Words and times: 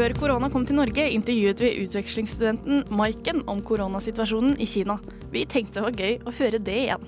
Før 0.00 0.14
korona 0.16 0.48
kom 0.48 0.62
til 0.64 0.78
Norge, 0.78 1.02
intervjuet 1.12 1.60
vi 1.60 1.82
utvekslingsstudenten 1.82 2.86
Maiken 2.96 3.42
om 3.52 3.58
koronasituasjonen 3.60 4.54
i 4.56 4.64
Kina. 4.64 4.94
Vi 5.28 5.42
tenkte 5.44 5.76
det 5.76 5.82
var 5.84 5.98
gøy 5.98 6.14
å 6.24 6.32
høre 6.38 6.60
det 6.64 6.76
igjen. 6.86 7.02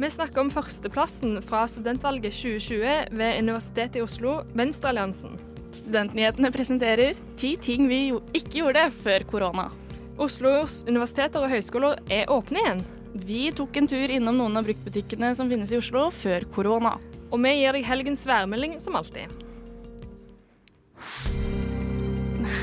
Vi 0.00 0.08
snakker 0.08 0.40
om 0.40 0.52
førsteplassen 0.54 1.34
fra 1.44 1.66
studentvalget 1.68 2.32
2020 2.32 3.10
ved 3.20 3.42
Universitetet 3.42 3.98
i 4.00 4.04
Oslo, 4.06 4.38
Venstrealliansen. 4.56 5.34
Studentnyhetene 5.82 6.52
presenterer 6.54 7.20
ti 7.36 7.52
ting 7.60 7.84
vi 7.92 8.00
jo 8.06 8.22
ikke 8.32 8.62
gjorde 8.62 8.86
før 9.02 9.28
korona. 9.34 9.66
Oslos 10.16 10.80
universiteter 10.88 11.44
og 11.44 11.52
høyskoler 11.52 12.00
er 12.08 12.32
åpne 12.32 12.64
igjen. 12.64 12.82
Vi 13.20 13.44
tok 13.52 13.76
en 13.82 13.92
tur 13.92 14.16
innom 14.16 14.40
noen 14.40 14.56
av 14.56 14.64
bruktbutikkene 14.64 15.34
som 15.36 15.52
finnes 15.52 15.76
i 15.76 15.82
Oslo 15.82 16.08
før 16.22 16.48
korona. 16.56 16.96
Og 17.28 17.36
vi 17.44 17.58
gir 17.60 17.76
deg 17.76 17.84
helgens 17.92 18.24
værmelding 18.32 18.80
som 18.80 18.96
alltid. 18.96 19.28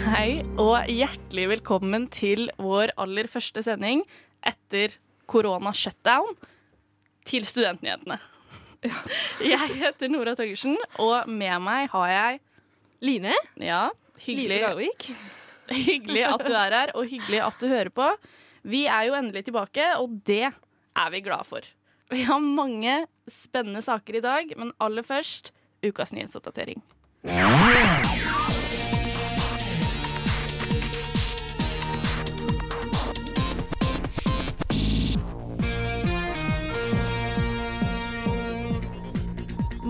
Hei 0.08 0.40
og 0.56 0.88
hjertelig 0.88 1.50
velkommen 1.52 2.06
til 2.08 2.46
vår 2.64 2.94
aller 3.02 3.28
første 3.28 3.60
sending 3.66 4.06
etter 4.48 4.94
korona-shutdown 5.28 6.30
til 7.28 7.44
Studentnyhetene. 7.44 8.16
Jeg 9.44 9.68
heter 9.82 10.14
Nora 10.14 10.32
Torgersen, 10.40 10.78
og 11.04 11.28
med 11.28 11.60
meg 11.66 11.90
har 11.92 12.14
jeg 12.14 12.40
Line? 13.04 13.36
Ja, 13.60 13.90
Line 13.90 14.24
hyggelig, 14.24 14.62
Rørvik? 14.64 15.08
hyggelig 15.90 16.24
at 16.30 16.46
du 16.48 16.54
er 16.56 16.78
her, 16.78 16.94
og 16.96 17.12
hyggelig 17.12 17.44
at 17.50 17.60
du 17.60 17.68
hører 17.68 17.92
på. 17.92 18.08
Vi 18.64 18.86
er 18.88 19.10
jo 19.10 19.18
endelig 19.20 19.44
tilbake, 19.50 19.90
og 20.00 20.22
det 20.30 20.46
er 20.48 21.12
vi 21.12 21.24
glad 21.26 21.44
for. 21.50 21.68
Vi 22.14 22.24
har 22.30 22.40
mange 22.40 23.02
spennende 23.28 23.84
saker 23.84 24.22
i 24.22 24.24
dag, 24.24 24.56
men 24.56 24.72
aller 24.80 25.04
først 25.04 25.52
ukas 25.84 26.16
nyhetsoppdatering. 26.16 26.80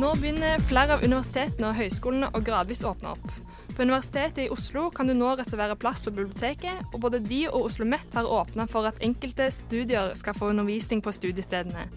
Nå 0.07 0.13
begynner 0.15 0.61
flere 0.63 0.95
av 0.95 1.01
universitetene 1.03 1.67
og 1.67 1.75
høyskolene 1.75 2.27
å 2.31 2.39
gradvis 2.39 2.79
åpne 2.87 3.09
opp. 3.11 3.25
På 3.73 3.83
Universitetet 3.83 4.45
i 4.45 4.53
Oslo 4.53 4.85
kan 4.95 5.09
du 5.11 5.11
nå 5.11 5.33
reservere 5.35 5.75
plass 5.75 5.99
på 6.05 6.13
biblioteket, 6.15 6.79
og 6.93 7.01
både 7.03 7.19
de 7.25 7.41
og 7.49 7.65
Oslo 7.65 7.83
OsloMet 7.83 8.15
har 8.15 8.29
åpna 8.37 8.69
for 8.71 8.87
at 8.87 9.03
enkelte 9.03 9.49
studier 9.51 10.13
skal 10.15 10.37
få 10.37 10.53
undervisning 10.53 11.03
på 11.03 11.11
studiestedene. 11.11 11.89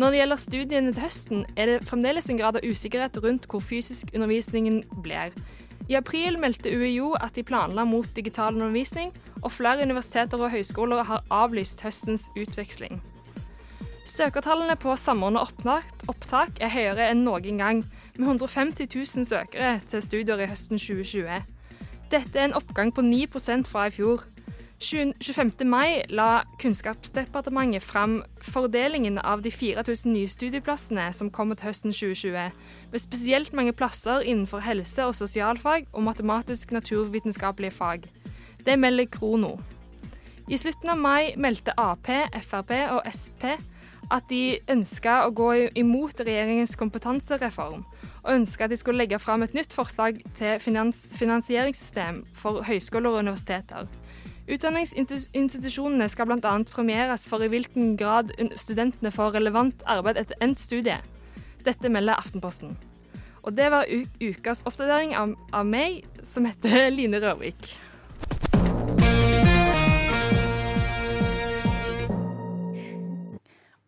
Når 0.00 0.14
det 0.14 0.20
gjelder 0.22 0.42
studiene 0.46 0.96
til 0.96 1.04
høsten, 1.04 1.44
er 1.52 1.74
det 1.74 1.84
fremdeles 1.92 2.32
en 2.32 2.40
grad 2.40 2.56
av 2.56 2.64
usikkerhet 2.64 3.20
rundt 3.20 3.44
hvor 3.52 3.60
fysisk 3.60 4.16
undervisningen 4.16 4.80
blir. 5.04 5.36
I 5.92 6.00
april 6.00 6.40
meldte 6.40 6.72
UiO 6.72 7.12
at 7.20 7.36
de 7.36 7.44
planla 7.44 7.84
mot 7.84 8.08
digital 8.16 8.56
undervisning, 8.56 9.12
og 9.42 9.52
flere 9.52 9.84
universiteter 9.84 10.40
og 10.40 10.56
høyskoler 10.56 11.04
har 11.04 11.28
avlyst 11.28 11.84
høstens 11.84 12.30
utveksling. 12.32 13.02
Søkertallene 14.04 14.74
på 14.76 14.96
Samordna 14.98 15.44
opptak, 16.10 16.58
er 16.58 16.72
høyere 16.74 17.06
enn 17.12 17.22
noen 17.22 17.60
gang, 17.60 17.84
med 18.18 18.26
150 18.26 18.88
000 18.90 19.26
søkere 19.28 19.76
til 19.86 20.02
studier 20.02 20.42
i 20.42 20.48
høsten 20.50 20.80
2020. 20.80 21.38
Dette 22.10 22.38
er 22.38 22.48
en 22.48 22.56
oppgang 22.58 22.90
på 22.92 23.04
9 23.06 23.26
fra 23.64 23.86
i 23.86 23.94
fjor. 23.94 24.24
25. 24.82 25.62
mai 25.64 26.02
la 26.10 26.42
Kunnskapsdepartementet 26.58 27.82
fram 27.82 28.24
fordelingen 28.42 29.18
av 29.18 29.42
de 29.42 29.50
4000 29.50 30.12
nye 30.12 30.28
studieplassene 30.28 31.12
som 31.14 31.30
kommer 31.30 31.54
til 31.54 31.70
høsten 31.70 31.92
2020, 31.94 32.50
med 32.90 33.00
spesielt 33.00 33.52
mange 33.52 33.72
plasser 33.72 34.26
innenfor 34.26 34.58
helse- 34.66 35.06
og 35.06 35.14
sosialfag 35.14 35.86
og 35.92 36.02
matematisk-naturvitenskapelige 36.02 37.70
fag. 37.70 38.10
Det 38.66 38.78
melder 38.78 39.06
Krono. 39.06 39.60
I 40.48 40.58
slutten 40.58 40.90
av 40.90 40.98
mai 40.98 41.36
meldte 41.38 41.72
Ap, 41.78 42.10
Frp 42.42 42.74
og 42.90 43.06
Sp 43.14 43.46
at 44.12 44.28
de 44.28 44.58
ønska 44.70 45.22
å 45.26 45.32
gå 45.34 45.48
imot 45.78 46.20
regjeringens 46.20 46.76
kompetansereform, 46.78 47.84
og 48.22 48.34
ønska 48.34 48.66
at 48.66 48.72
de 48.72 48.78
skulle 48.80 49.00
legge 49.00 49.20
fram 49.22 49.44
et 49.46 49.56
nytt 49.56 49.72
forslag 49.72 50.20
til 50.38 50.60
finans 50.60 51.06
finansieringssystem 51.16 52.22
for 52.36 52.62
høyskoler 52.68 53.14
og 53.14 53.24
universiteter. 53.24 53.88
Utdanningsinstitusjonene 54.52 56.08
skal 56.10 56.28
bl.a. 56.28 56.54
premieres 56.68 57.28
for 57.30 57.44
i 57.44 57.50
hvilken 57.50 57.94
grad 57.96 58.34
studentene 58.58 59.12
får 59.14 59.38
relevant 59.38 59.84
arbeid 59.86 60.18
etter 60.20 60.40
endt 60.44 60.60
studie. 60.60 60.98
Dette 61.62 61.92
melder 61.92 62.18
Aftenposten. 62.18 62.74
Og 63.42 63.54
det 63.56 63.70
var 63.74 63.88
ukas 64.20 64.62
oppdatering 64.66 65.14
av, 65.18 65.34
av 65.54 65.66
meg, 65.66 66.02
som 66.26 66.46
heter 66.46 66.90
Line 66.96 67.22
Rørvik. 67.22 67.72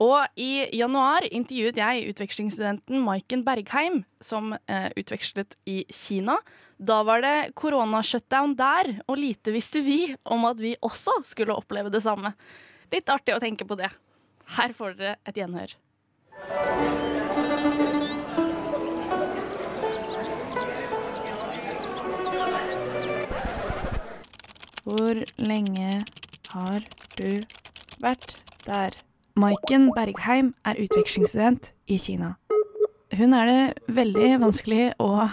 Og 0.04 0.40
i 0.40 0.66
januar 0.76 1.24
intervjuet 1.30 1.78
jeg 1.78 2.08
utvekslingsstudenten 2.10 3.00
Maiken 3.04 3.44
Bergheim, 3.46 4.02
som 4.20 4.52
eh, 4.52 4.90
utvekslet 4.98 5.56
i 5.70 5.84
Kina. 5.88 6.36
Da 6.76 6.98
var 7.06 7.22
det 7.24 7.54
koronashutdown 7.56 8.56
der, 8.58 8.90
og 9.06 9.20
lite 9.20 9.54
visste 9.54 9.84
vi 9.86 10.16
om 10.24 10.44
at 10.50 10.60
vi 10.60 10.74
også 10.84 11.20
skulle 11.24 11.56
oppleve 11.56 11.92
det 11.94 12.02
samme. 12.04 12.34
Litt 12.92 13.08
artig 13.08 13.36
å 13.36 13.40
tenke 13.42 13.64
på 13.68 13.78
det. 13.80 13.92
Her 14.58 14.74
får 14.76 14.98
dere 14.98 15.16
et 15.24 15.40
gjenhør. 15.40 15.78
Hvor 24.84 25.24
lenge 25.40 26.04
har 26.52 26.84
du 27.16 27.40
vært 28.04 28.36
der? 28.68 29.00
Maiken 29.34 29.88
Bergheim 29.90 30.52
er 30.62 30.78
utvekslingsstudent 30.78 31.72
i 31.90 31.96
Kina. 31.98 32.36
Hun 33.18 33.32
er 33.34 33.48
det 33.50 33.94
veldig 33.96 34.28
vanskelig 34.38 34.92
å 35.02 35.26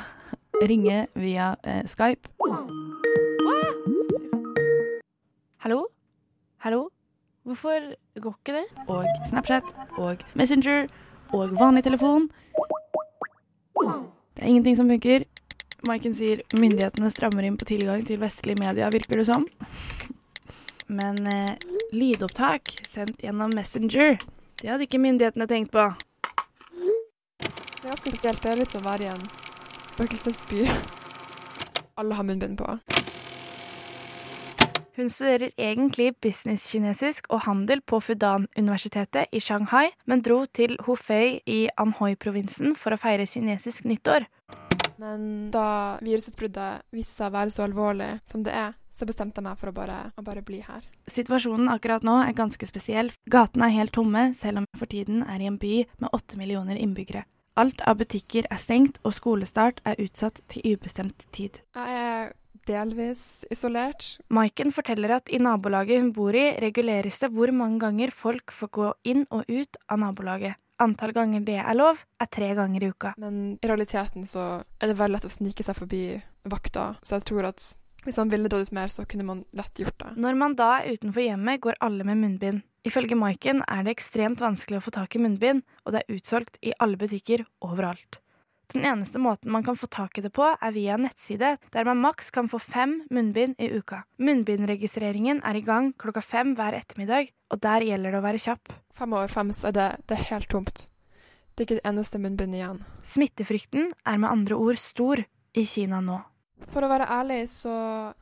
ringe 0.66 1.04
via 1.14 1.52
eh, 1.62 1.84
Skype. 1.86 2.26
Hallo? 5.62 5.84
Hallo? 6.66 6.80
Hvorfor 7.46 7.92
går 8.18 8.40
ikke 8.40 8.56
det? 8.58 8.66
Og 8.90 9.06
Snapchat 9.30 9.70
og 10.02 10.26
Messenger 10.34 10.90
og 11.30 11.54
vanlig 11.62 11.86
telefon. 11.86 12.32
Det 13.78 14.42
er 14.42 14.50
ingenting 14.50 14.82
som 14.82 14.90
funker. 14.90 15.28
Maiken 15.86 16.18
sier 16.18 16.42
myndighetene 16.58 17.14
strammer 17.14 17.46
inn 17.46 17.62
på 17.62 17.70
tilgang 17.70 18.02
til 18.10 18.18
vestlige 18.22 18.66
media, 18.66 18.90
virker 18.90 19.22
det 19.22 19.30
som. 19.30 19.46
Men 20.91 21.28
eh, 21.28 21.56
lydopptak 21.96 22.74
sendt 22.88 23.24
gjennom 23.24 23.53
Messenger, 23.56 24.18
det 24.59 24.68
hadde 24.68 24.84
ikke 24.84 25.00
myndighetene 25.00 25.47
tenkt 25.47 25.72
på. 25.72 25.85
Det 27.40 27.85
er 27.88 27.94
ganske 27.94 28.12
spesielt. 28.12 28.41
Det 28.44 28.52
er 28.52 28.59
litt 28.59 28.74
som 28.74 28.84
å 28.84 28.90
være 28.90 29.07
i 29.07 29.12
en 29.13 29.24
spøkelsesby. 29.94 30.66
Alle 32.00 32.18
har 32.19 32.28
munnbind 32.28 32.59
på. 32.59 32.75
Hun 35.00 35.07
studerer 35.09 35.53
egentlig 35.56 36.12
business-kinesisk 36.22 37.32
og 37.32 37.46
handel 37.47 37.79
på 37.87 38.02
Fudan-universitetet 38.03 39.32
i 39.32 39.40
Shanghai, 39.40 39.87
men 40.05 40.22
dro 40.22 40.44
til 40.46 40.76
Hufei 40.84 41.40
i 41.47 41.61
Anhoi-provinsen 41.79 42.76
for 42.76 42.91
å 42.94 42.99
feire 42.99 43.26
kinesisk 43.26 43.87
nyttår. 43.87 44.28
Men 45.02 45.47
da 45.55 45.97
virusutbruddet 46.03 46.84
viste 46.94 47.16
seg 47.16 47.32
å 47.32 47.37
være 47.40 47.55
så 47.55 47.66
alvorlig 47.66 48.11
som 48.28 48.44
det 48.46 48.53
er, 48.53 48.76
så 48.91 49.08
bestemte 49.08 49.40
jeg 49.40 49.47
meg 49.47 49.59
for 49.59 49.72
å 49.72 49.76
bare, 49.76 49.99
å 50.20 50.23
bare 50.26 50.43
bli 50.46 50.61
her. 50.66 50.84
Situasjonen 51.09 51.72
akkurat 51.72 52.03
nå 52.05 52.17
er 52.26 52.35
ganske 52.38 52.67
spesiell. 52.70 53.11
Gatene 53.32 53.70
er 53.70 53.78
helt 53.79 53.96
tomme, 53.96 54.29
selv 54.38 54.61
om 54.61 54.67
jeg 54.67 54.82
for 54.82 54.91
tiden 54.91 55.23
er 55.23 55.41
i 55.41 55.49
en 55.49 55.59
by 55.61 55.85
med 56.03 56.11
åtte 56.14 56.40
millioner 56.40 56.79
innbyggere. 56.79 57.26
Alt 57.59 57.82
av 57.88 57.97
butikker 57.99 58.47
er 58.47 58.59
stengt, 58.59 59.02
og 59.03 59.16
skolestart 59.16 59.82
er 59.88 59.99
utsatt 59.99 60.40
til 60.52 60.76
ubestemt 60.76 61.26
tid. 61.35 61.59
Jeg 61.76 61.97
er 61.99 62.32
delvis 62.67 63.43
isolert. 63.52 64.16
Maiken 64.32 64.72
forteller 64.76 65.17
at 65.17 65.32
i 65.34 65.40
nabolaget 65.41 65.99
hun 65.99 66.11
bor 66.16 66.35
i, 66.37 66.52
reguleres 66.61 67.20
det 67.23 67.32
hvor 67.34 67.52
mange 67.55 67.82
ganger 67.84 68.14
folk 68.16 68.53
får 68.55 68.72
gå 68.78 68.91
inn 69.14 69.26
og 69.29 69.49
ut 69.49 69.82
av 69.90 70.03
nabolaget. 70.03 70.59
Antall 70.82 71.11
ganger 71.14 71.44
det 71.46 71.59
er 71.61 71.78
lov, 71.78 71.99
er 72.17 72.29
tre 72.34 72.53
ganger 72.58 72.82
i 72.82 72.90
uka. 72.90 73.14
Men 73.22 73.58
i 73.61 73.70
realiteten 73.70 74.26
så 74.26 74.64
er 74.82 74.90
det 74.90 74.97
veldig 74.97 75.20
lett 75.20 75.28
å 75.29 75.34
snike 75.34 75.66
seg 75.66 75.78
forbi 75.78 76.05
vakta, 76.49 76.96
så 77.05 77.20
jeg 77.20 77.28
tror 77.29 77.52
at 77.52 77.66
hvis 78.06 78.18
man 78.18 78.32
ville 78.34 78.50
dratt 78.50 78.70
ut 78.70 78.76
mer, 78.76 78.90
så 78.94 79.06
kunne 79.06 79.28
man 79.28 79.44
lett 79.58 79.84
gjort 79.84 80.00
det. 80.02 80.16
Når 80.22 80.40
man 80.40 80.58
da 80.58 80.72
er 80.80 80.98
utenfor 80.98 81.26
hjemmet, 81.26 81.62
går 81.62 81.80
alle 81.86 82.08
med 82.08 82.22
munnbind. 82.22 82.66
Ifølge 82.88 83.16
Maiken 83.16 83.62
er 83.70 83.86
det 83.86 83.94
ekstremt 83.94 84.42
vanskelig 84.42 84.80
å 84.80 84.86
få 84.88 84.94
tak 84.96 85.16
i 85.16 85.22
munnbind, 85.22 85.62
og 85.86 85.94
det 85.94 86.02
er 86.02 86.18
utsolgt 86.18 86.58
i 86.66 86.74
alle 86.82 86.98
butikker 86.98 87.46
overalt. 87.62 88.18
Den 88.72 88.86
eneste 88.88 89.20
måten 89.20 89.52
man 89.52 89.66
kan 89.68 89.76
få 89.76 89.88
tak 89.92 90.18
i 90.18 90.24
det 90.24 90.32
på, 90.34 90.46
er 90.48 90.72
via 90.72 90.96
en 90.96 91.03
nettside, 91.06 91.58
der 91.76 91.86
man 91.86 92.00
maks 92.02 92.32
kan 92.32 92.48
få 92.50 92.58
fem 92.64 93.02
munnbind 93.12 93.59
i 93.59 93.68
uka. 93.76 94.06
Munnbindregistreringen 94.18 95.44
er 95.44 95.59
i 95.59 95.66
gang 95.66 95.92
klokka 96.00 96.24
fem 96.24 96.56
hver 96.56 96.78
ettermiddag, 96.80 97.34
og 97.52 97.62
der 97.62 97.86
gjelder 97.86 98.16
det 98.16 98.22
å 98.22 98.26
være 98.26 98.42
kjapp. 98.46 98.74
Fem 98.96 99.14
over 99.18 99.30
fem 99.32 99.52
så 99.54 99.70
er 99.70 99.78
det, 99.78 99.90
det 100.08 100.18
er 100.18 100.30
helt 100.32 100.50
tomt. 100.50 100.88
Det 101.52 101.66
er 101.66 101.68
ikke 101.68 101.82
det 101.82 101.90
eneste 101.92 102.24
munnbind 102.24 102.56
igjen. 102.56 102.82
Smittefrykten 103.04 103.92
er 104.08 104.24
med 104.24 104.32
andre 104.32 104.56
ord 104.56 104.80
stor 104.80 105.20
i 105.52 105.68
Kina 105.68 106.00
nå. 106.02 106.22
For 106.72 106.85
å 106.85 106.90
være 106.91 107.09
ærlig 107.09 107.41
så 107.52 107.73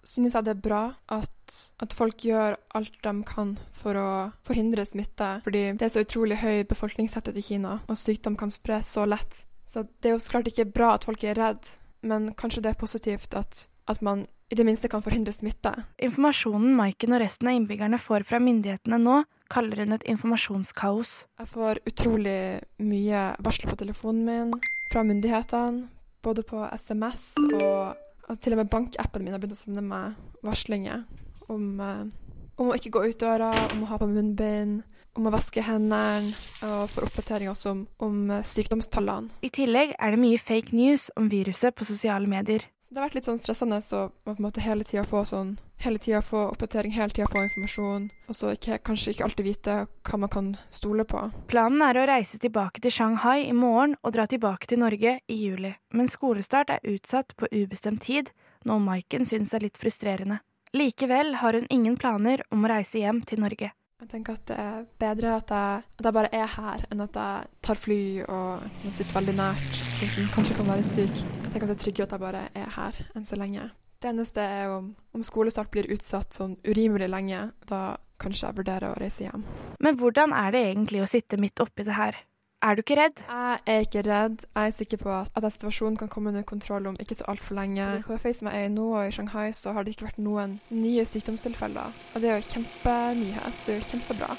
synes 0.08 0.38
jeg 0.38 0.48
det 0.48 0.56
er 0.56 0.64
bra 0.64 0.82
at, 1.12 1.58
at 1.84 1.94
folk 1.98 2.24
gjør 2.26 2.58
alt 2.78 2.98
de 3.04 3.14
kan 3.28 3.54
for 3.76 4.00
å 4.00 4.10
forhindre 4.48 4.86
smitte, 4.88 5.36
fordi 5.46 5.66
det 5.78 5.88
er 5.88 5.94
så 5.94 6.06
utrolig 6.06 6.40
høy 6.42 6.64
befolkningstetthet 6.70 7.38
i 7.38 7.46
Kina, 7.46 7.78
og 7.86 8.00
sykdom 8.00 8.40
kan 8.40 8.54
spres 8.54 8.96
så 8.96 9.06
lett. 9.10 9.44
Så 9.70 9.86
det 10.02 10.10
er 10.10 10.16
jo 10.16 10.24
så 10.24 10.38
klart 10.38 10.50
ikke 10.50 10.70
bra 10.72 10.96
at 10.96 11.06
folk 11.06 11.24
er 11.28 11.38
redd, 11.38 11.68
men 12.02 12.32
kanskje 12.38 12.64
det 12.66 12.74
er 12.74 12.80
positivt 12.80 13.36
at, 13.38 13.68
at 13.92 14.02
man 14.06 14.26
i 14.50 14.58
det 14.58 14.66
minste 14.66 14.90
kan 14.90 15.04
forhindre 15.06 15.34
smitte. 15.36 15.76
Informasjonen 16.02 16.74
Maiken 16.78 17.14
og 17.14 17.22
resten 17.22 17.52
av 17.52 17.58
innbyggerne 17.58 18.00
får 18.02 18.26
fra 18.26 18.40
myndighetene 18.42 18.98
nå, 19.04 19.22
kaller 19.50 19.84
hun 19.84 19.94
et 19.94 20.06
informasjonskaos. 20.10 21.14
Jeg 21.42 21.52
får 21.54 21.82
utrolig 21.90 22.40
mye 22.82 23.24
varsler 23.46 23.70
på 23.70 23.78
telefonen 23.78 24.26
min 24.26 24.54
fra 24.90 25.06
myndighetene, 25.06 25.86
både 26.26 26.44
på 26.50 26.66
SMS 26.74 27.36
og, 27.38 28.00
og 28.30 28.40
til 28.40 28.56
og 28.56 28.62
med 28.62 28.72
bankappen 28.72 29.26
min 29.26 29.34
har 29.36 29.42
begynt 29.42 29.58
å 29.58 29.64
sende 29.64 29.84
meg 29.86 30.16
varslinger 30.46 31.04
om, 31.50 31.66
eh, 31.82 32.06
om 32.62 32.70
å 32.70 32.78
ikke 32.78 32.94
gå 32.94 33.04
ut 33.10 33.20
døra, 33.20 33.52
om 33.74 33.84
å 33.84 33.92
ha 33.92 34.00
på 34.00 34.10
munnbind 34.10 34.84
om 35.18 35.28
å 35.28 35.34
vaske 35.34 35.64
hendene, 35.66 36.34
og 36.66 36.84
for 36.92 37.08
oppdatering 37.08 37.50
også 37.52 37.74
om, 37.74 37.82
om 38.06 38.20
eh, 38.34 38.46
sykdomstallene. 38.46 39.34
I 39.46 39.52
tillegg 39.54 39.96
er 39.98 40.14
det 40.14 40.22
mye 40.22 40.40
fake 40.42 40.76
news 40.78 41.10
om 41.20 41.30
viruset 41.32 41.76
på 41.76 41.88
sosiale 41.88 42.30
medier. 42.30 42.66
Så 42.82 42.94
det 42.94 43.02
har 43.02 43.10
vært 43.10 43.20
litt 43.20 43.30
sånn 43.30 43.42
stressende 43.42 43.82
å 43.82 44.06
på 44.24 44.36
en 44.36 44.46
måte 44.46 44.64
hele 44.64 44.88
tida 44.88 45.06
få 45.08 45.26
sånn 45.28 45.58
Hele 45.82 45.98
tida 45.98 46.20
få 46.22 46.38
oppdatering, 46.38 46.92
hele 46.92 47.10
tida 47.10 47.28
få 47.32 47.40
informasjon, 47.46 48.10
og 48.28 48.36
så 48.36 48.52
kanskje 48.84 49.14
ikke 49.14 49.24
alltid 49.24 49.46
vite 49.48 49.76
hva 50.10 50.18
man 50.20 50.32
kan 50.34 50.50
stole 50.76 51.06
på. 51.08 51.22
Planen 51.48 51.80
er 51.86 51.96
å 51.96 52.04
reise 52.10 52.36
tilbake 52.44 52.84
til 52.84 52.92
Shanghai 52.92 53.46
i 53.46 53.56
morgen 53.56 53.96
og 54.04 54.12
dra 54.18 54.26
tilbake 54.28 54.68
til 54.68 54.84
Norge 54.84 55.16
i 55.24 55.38
juli. 55.40 55.72
Men 55.96 56.12
skolestart 56.12 56.76
er 56.76 56.84
utsatt 56.84 57.32
på 57.40 57.48
ubestemt 57.56 58.04
tid, 58.10 58.34
noe 58.68 58.84
Maiken 58.84 59.24
syns 59.24 59.56
er 59.56 59.64
litt 59.64 59.80
frustrerende. 59.80 60.42
Likevel 60.76 61.38
har 61.40 61.56
hun 61.56 61.72
ingen 61.72 61.96
planer 61.96 62.44
om 62.52 62.68
å 62.68 62.76
reise 62.76 63.00
hjem 63.00 63.24
til 63.24 63.40
Norge. 63.48 63.72
Jeg 64.00 64.12
tenker 64.12 64.36
at 64.36 64.48
det 64.52 64.60
er 64.60 64.86
bedre 65.00 65.32
at 65.40 65.50
jeg, 65.52 65.84
at 65.96 66.06
jeg, 66.06 66.16
bare 66.16 66.36
er 66.36 66.56
her, 66.60 66.88
enn 66.92 67.08
at 67.08 67.16
jeg 67.24 67.52
tar 67.64 67.80
fly 67.80 68.02
og 68.28 68.68
sitter 68.84 69.16
veldig 69.16 69.40
nært 69.40 69.84
som 70.12 70.28
kanskje 70.36 70.60
kan 70.60 70.76
være 70.76 70.88
syk. 70.88 71.24
Jeg 71.24 71.52
tenker 71.54 71.68
at 71.68 71.72
det 71.72 71.80
er 71.80 71.86
tryggere 71.88 72.08
at 72.10 72.16
jeg 72.18 72.28
bare 72.28 72.50
er 72.52 72.74
her 72.76 73.06
enn 73.16 73.28
så 73.28 73.40
lenge. 73.40 73.72
Det 74.00 74.08
eneste 74.14 74.40
er 74.40 74.70
om, 74.72 74.94
om 75.12 75.24
skolestart 75.28 75.68
blir 75.74 75.90
utsatt 75.92 76.32
sånn 76.32 76.54
urimelig 76.64 77.10
lenge. 77.12 77.50
Da 77.68 77.98
kanskje 78.22 78.48
jeg 78.48 78.58
vurderer 78.62 78.94
å 78.94 79.00
reise 79.00 79.26
hjem. 79.26 79.44
Men 79.84 79.98
hvordan 80.00 80.32
er 80.32 80.56
det 80.56 80.62
egentlig 80.70 81.02
å 81.04 81.10
sitte 81.10 81.40
midt 81.40 81.60
oppi 81.60 81.84
det 81.84 81.98
her? 81.98 82.16
Er 82.64 82.76
du 82.76 82.82
ikke 82.84 82.96
redd? 83.00 83.20
Jeg 83.28 83.60
er 83.74 83.84
ikke 83.84 84.04
redd. 84.08 84.46
Jeg 84.48 84.72
er 84.72 84.76
sikker 84.76 85.02
på 85.04 85.12
at, 85.16 85.36
at 85.36 85.48
situasjonen 85.56 86.00
kan 86.00 86.12
komme 86.12 86.32
under 86.32 86.48
kontroll 86.48 86.88
om 86.88 86.96
ikke 87.00 87.20
så 87.20 87.28
altfor 87.32 87.60
lenge. 87.60 87.86
I 88.00 88.02
KFA 88.08 88.34
som 88.36 88.50
jeg 88.52 88.64
er 88.64 88.68
i 88.68 88.74
nå, 88.74 88.88
og 88.96 89.08
i 89.08 89.14
Shanghai, 89.16 89.46
så 89.56 89.76
har 89.76 89.84
det 89.84 89.96
ikke 89.96 90.08
vært 90.10 90.24
noen 90.24 90.58
nye 90.72 91.06
sykdomstilfeller. 91.08 92.00
Og 92.16 92.24
det 92.24 92.32
er 92.32 92.40
jo 92.40 92.50
kjempenyhet. 92.54 93.62
Det 93.66 93.76
er 93.76 93.80
jo 93.82 93.88
kjempebra. 93.94 94.32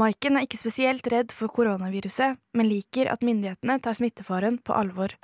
Maiken 0.00 0.36
er 0.36 0.44
ikke 0.44 0.60
spesielt 0.60 1.08
redd 1.12 1.32
for 1.36 1.52
koronaviruset, 1.52 2.36
men 2.56 2.68
liker 2.68 3.08
at 3.12 3.24
myndighetene 3.24 3.80
tar 3.80 3.96
smittefaren 3.96 4.60
på 4.64 4.76
alvor. 4.76 5.16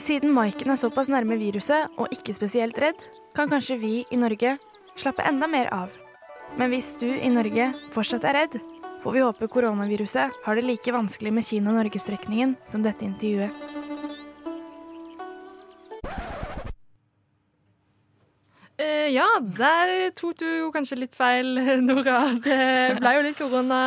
Siden 0.00 0.32
Maiken 0.32 0.72
er 0.72 0.80
såpass 0.80 1.10
nærme 1.12 1.36
viruset 1.36 1.92
og 2.00 2.08
ikke 2.14 2.34
spesielt 2.34 2.78
redd, 2.80 2.98
kan 3.36 3.50
kanskje 3.52 3.76
vi 3.78 3.94
i 4.10 4.18
Norge 4.18 4.56
slappe 4.98 5.22
enda 5.28 5.46
mer 5.46 5.68
av. 5.76 5.92
Men 6.58 6.72
hvis 6.72 6.94
du 6.98 7.06
i 7.12 7.30
Norge 7.30 7.70
fortsatt 7.92 8.24
er 8.26 8.38
redd, 8.40 8.56
Får 9.00 9.14
vi 9.16 9.20
håpe 9.24 9.46
koronaviruset 9.48 10.42
har 10.44 10.56
det 10.56 10.66
like 10.66 10.92
vanskelig 10.92 11.30
med 11.32 11.44
Kina-Norge-strekningen 11.46 12.52
som 12.68 12.82
dette 12.84 13.06
intervjuet. 13.06 13.48
Uh, 18.80 19.08
ja, 19.12 19.24
der 19.40 20.12
tok 20.16 20.36
du 20.40 20.44
jo 20.44 20.68
kanskje 20.74 21.00
litt 21.00 21.16
feil, 21.16 21.56
Nora. 21.88 22.18
Det 22.44 22.60
ble 23.00 23.14
jo 23.16 23.24
litt 23.24 23.40
korona 23.40 23.80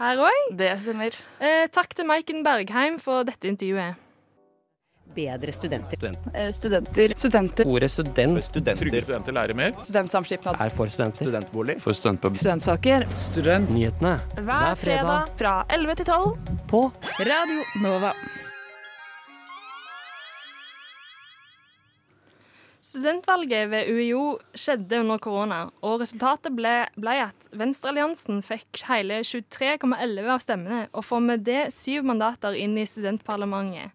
her 0.00 0.20
òg. 0.28 0.52
Det 0.60 0.74
stemmer. 0.84 1.16
Uh, 1.40 1.64
takk 1.72 1.96
til 1.96 2.08
Maiken 2.12 2.44
Bergheim 2.44 3.00
for 3.00 3.24
dette 3.28 3.48
intervjuet 3.48 4.09
bedre 5.14 5.52
studenter. 5.52 6.10
Eh, 6.34 6.50
studenter. 6.58 7.14
Studenter. 7.16 7.66
Ordet 7.66 7.90
student. 7.92 8.44
Studenter. 8.44 8.84
Trygge 8.84 9.02
studenter 9.02 9.32
lærer 9.32 9.54
mer. 9.54 9.72
Studentsamskipnad. 9.84 10.60
Er 10.60 10.74
for 10.74 10.92
studenter. 10.92 11.24
Studentbolig. 11.24 11.80
For 11.80 11.96
studentpub. 11.96 12.36
Studentsaker. 12.36 13.08
Studentnyhetene. 13.10 14.18
Hver 14.40 14.76
fredag 14.80 15.34
fra 15.40 15.56
11 15.68 16.02
til 16.02 16.12
12 16.12 16.60
på 16.70 16.86
Radio 17.20 17.64
Nova. 17.82 18.14
Studentvalget 22.90 23.68
ved 23.70 23.90
UiO 23.92 24.22
skjedde 24.56 24.98
under 25.02 25.20
korona, 25.22 25.60
og 25.84 26.00
resultatet 26.00 26.56
ble, 26.56 26.72
ble 26.98 27.12
at 27.28 27.50
Venstrealliansen 27.54 28.40
fikk 28.42 28.82
hele 28.88 29.20
23,11 29.22 30.30
av 30.32 30.42
stemmene, 30.42 30.80
og 30.90 31.06
får 31.06 31.22
med 31.22 31.44
det 31.46 31.60
syv 31.76 32.08
mandater 32.08 32.56
inn 32.58 32.74
i 32.80 32.88
studentparlamentet. 32.90 33.94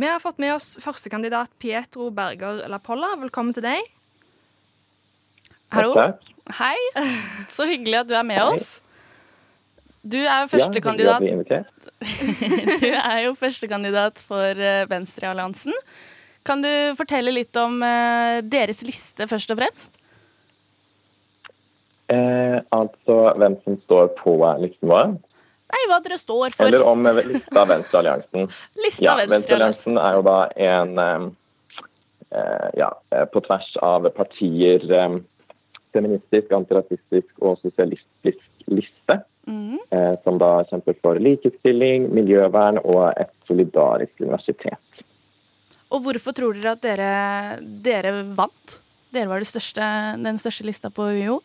Vi 0.00 0.08
har 0.08 0.20
fått 0.22 0.38
med 0.40 0.54
oss 0.54 0.78
førstekandidat 0.80 1.50
Pietro 1.60 2.06
Berger 2.16 2.62
Lapolla. 2.72 3.10
Velkommen 3.20 3.52
til 3.52 3.66
deg. 3.66 3.84
Hallo. 5.76 5.92
Hei. 6.56 6.76
Så 7.52 7.66
hyggelig 7.68 7.98
at 7.98 8.08
du 8.08 8.14
er 8.16 8.24
med 8.24 8.40
oss. 8.40 8.78
Du 10.00 10.16
er 10.22 10.46
jo 10.46 10.48
førstekandidat 10.54 11.26
ja, 11.28 11.60
Du 12.80 12.88
er 12.88 13.18
jo 13.26 13.34
førstekandidat 13.36 14.24
for 14.24 14.56
eh, 14.56 14.86
Venstrealliansen. 14.88 15.76
Kan 16.48 16.64
du 16.64 16.70
fortelle 16.96 17.36
litt 17.36 17.52
om 17.60 17.82
uh, 17.84 18.40
deres 18.40 18.80
liste, 18.88 19.28
først 19.28 19.52
og 19.52 19.60
fremst? 19.60 20.00
Eh, 22.08 22.56
altså 22.72 23.18
hvem 23.36 23.60
som 23.66 23.76
står 23.84 24.14
på 24.24 24.38
listen 24.64 24.96
vår? 24.96 25.18
Nei, 25.70 25.82
hva 25.90 26.00
dere 26.02 26.18
står 26.18 26.54
for. 26.56 26.66
Eller 26.66 26.86
om 26.86 27.06
lista 27.06 27.64
Venstrealliansen. 27.68 28.48
lista 28.84 29.06
ja, 29.06 29.18
Venstrealliansen 29.30 30.00
er 30.02 30.16
jo 30.18 30.24
da 30.26 30.38
en 30.66 30.98
eh, 32.30 32.68
ja, 32.80 32.90
eh, 33.10 33.26
på 33.30 33.42
tvers 33.46 33.68
av 33.86 34.08
partier 34.16 34.86
eh, 34.92 35.18
feministisk, 35.94 36.52
antirasistisk 36.54 37.42
og 37.42 37.58
sosialistisk 37.62 38.70
liste. 38.70 39.20
Mm. 39.50 39.78
Eh, 39.90 40.14
som 40.24 40.38
da 40.38 40.60
kjemper 40.68 40.98
for 41.02 41.18
likestilling, 41.22 42.10
miljøvern 42.14 42.78
og 42.82 43.10
et 43.16 43.32
solidarisk 43.48 44.22
universitet. 44.22 45.04
Og 45.90 46.04
hvorfor 46.04 46.34
tror 46.36 46.54
dere 46.54 46.74
at 46.76 46.82
dere, 46.84 47.12
dere 47.82 48.12
vant? 48.38 48.76
Dere 49.10 49.26
var 49.26 49.42
største, 49.42 49.86
den 50.22 50.38
største 50.38 50.66
lista 50.68 50.90
på 50.94 51.08
UiO? 51.16 51.40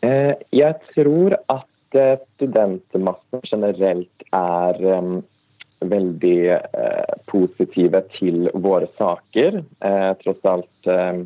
Jeg 0.00 0.78
tror 0.96 1.36
at 1.52 1.69
studentmassen 1.90 3.42
generelt 3.50 4.24
er 4.36 4.80
veldig 5.80 6.38
uh, 6.54 7.14
positive 7.30 8.02
til 8.14 8.50
våre 8.54 8.88
saker. 8.98 9.62
Uh, 9.82 10.12
tross 10.22 10.48
alt 10.48 10.90
um, 10.92 11.22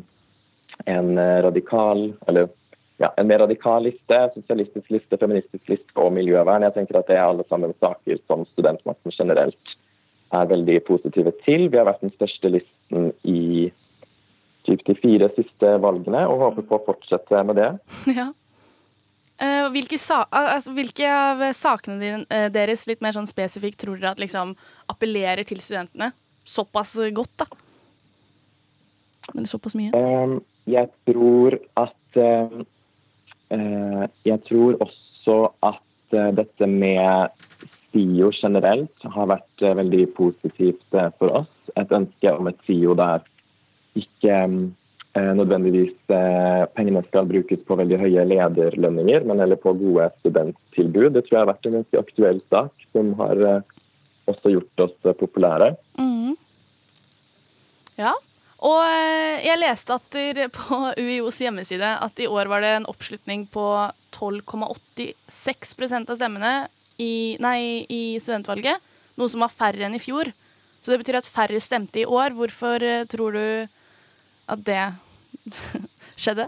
en 0.89 1.11
radikal 1.45 2.07
eller 2.27 2.49
ja, 2.97 3.13
en 3.17 3.27
mer 3.27 3.39
radikal 3.43 3.83
liste, 3.83 4.19
sosialistisk 4.33 4.91
liste, 4.91 5.17
feministisk 5.19 5.69
liste 5.69 5.99
og 5.99 6.13
miljøvern. 6.15 6.63
Jeg 6.63 6.75
tenker 6.77 6.99
at 6.99 7.09
Det 7.09 7.17
er 7.17 7.25
alle 7.25 7.43
sammen 7.49 7.73
saker 7.83 8.21
som 8.27 8.45
studentmakten 8.53 9.11
generelt 9.11 9.75
er 10.35 10.47
veldig 10.49 10.79
positive 10.87 11.33
til. 11.43 11.67
Vi 11.71 11.79
har 11.79 11.87
vært 11.89 12.03
den 12.05 12.13
største 12.15 12.51
listen 12.55 13.11
i 13.23 13.71
typ 14.65 14.81
de 14.87 14.95
fire 14.97 15.29
siste 15.35 15.75
valgene 15.83 16.23
og 16.29 16.41
håper 16.41 16.65
på 16.69 16.79
å 16.79 16.85
fortsette 16.87 17.43
med 17.47 17.61
det. 17.61 17.71
Ja. 18.19 18.31
Uh, 19.35 19.67
hvilke, 19.73 19.99
altså, 19.99 20.71
hvilke, 20.75 21.07
av 21.11 21.41
sakene 21.57 22.23
deres 22.53 22.85
litt 22.87 23.01
mer 23.03 23.17
sånn 23.17 23.27
spesifikt 23.27 23.81
tror 23.81 23.99
dere 23.99 24.13
at 24.13 24.21
liksom 24.21 24.53
appellerer 24.91 25.43
til 25.47 25.59
studentene 25.63 26.13
såpass 26.47 26.93
godt, 27.15 27.43
da? 27.43 27.49
Eller 29.33 29.49
såpass 29.49 29.75
mye? 29.75 29.91
Um, 29.97 30.37
jeg 30.69 30.87
tror 31.09 31.57
at 31.81 32.19
uh, 32.21 32.61
uh, 33.51 34.05
Jeg 34.25 34.39
tror 34.47 34.77
også 34.85 35.39
at 35.65 35.81
dette 36.37 36.67
med 36.69 37.33
SIO 37.91 38.29
generelt 38.31 39.07
har 39.15 39.27
vært 39.27 39.63
veldig 39.75 40.03
positivt 40.15 40.95
for 41.17 41.33
oss. 41.41 41.49
Et 41.75 41.91
ønske 41.97 42.31
om 42.31 42.47
et 42.47 42.61
SIO 42.67 42.93
der 42.95 43.25
ikke 43.95 44.43
um, 44.45 44.57
eh, 44.59 44.84
nødvendigvis 45.15 45.95
eh, 46.11 46.65
pengene 46.75 47.03
skal 47.07 47.27
brukes 47.29 47.61
på 47.67 47.77
veldig 47.79 47.99
høye 48.01 48.25
lederlønninger, 48.27 49.23
men 49.23 49.39
heller 49.39 49.59
på 49.61 49.71
gode 49.79 50.09
studenttilbud. 50.19 51.13
Det 51.15 51.23
tror 51.23 51.37
jeg 51.37 51.43
har 51.43 51.51
vært 51.53 51.67
en 51.69 51.77
ganske 51.79 52.01
aktuell 52.01 52.41
sak 52.51 52.87
som 52.91 53.13
har 53.21 53.43
eh, 53.47 53.61
også 54.31 54.51
gjort 54.55 54.83
oss 54.87 54.95
eh, 55.05 55.15
populære. 55.15 55.69
Mm. 55.99 56.33
Ja. 58.01 58.13
Og 58.65 58.81
eh, 58.83 59.45
jeg 59.45 59.61
leste 59.61 59.95
at 59.95 60.19
på 60.59 60.79
UiOs 60.99 61.39
hjemmeside 61.43 61.95
at 62.01 62.19
i 62.19 62.27
år 62.27 62.51
var 62.51 62.65
det 62.65 62.71
en 62.75 62.89
oppslutning 62.91 63.47
på 63.53 63.67
12,86% 64.15 66.11
av 66.11 66.19
stemmene 66.19 66.53
i, 66.99 67.37
nei, 67.43 67.85
i 67.87 68.19
studentvalget. 68.23 68.83
Noe 69.15 69.31
som 69.31 69.43
var 69.43 69.53
færre 69.55 69.87
enn 69.87 69.95
i 69.95 70.03
fjor. 70.03 70.31
Så 70.83 70.91
det 70.91 71.01
betyr 71.01 71.17
at 71.21 71.29
færre 71.29 71.59
stemte 71.63 72.03
i 72.03 72.05
år. 72.07 72.35
Hvorfor 72.37 72.83
eh, 72.83 73.07
tror 73.09 73.35
du 73.35 73.45
at 74.45 74.61
det 74.67 74.83
skjedde? 76.21 76.47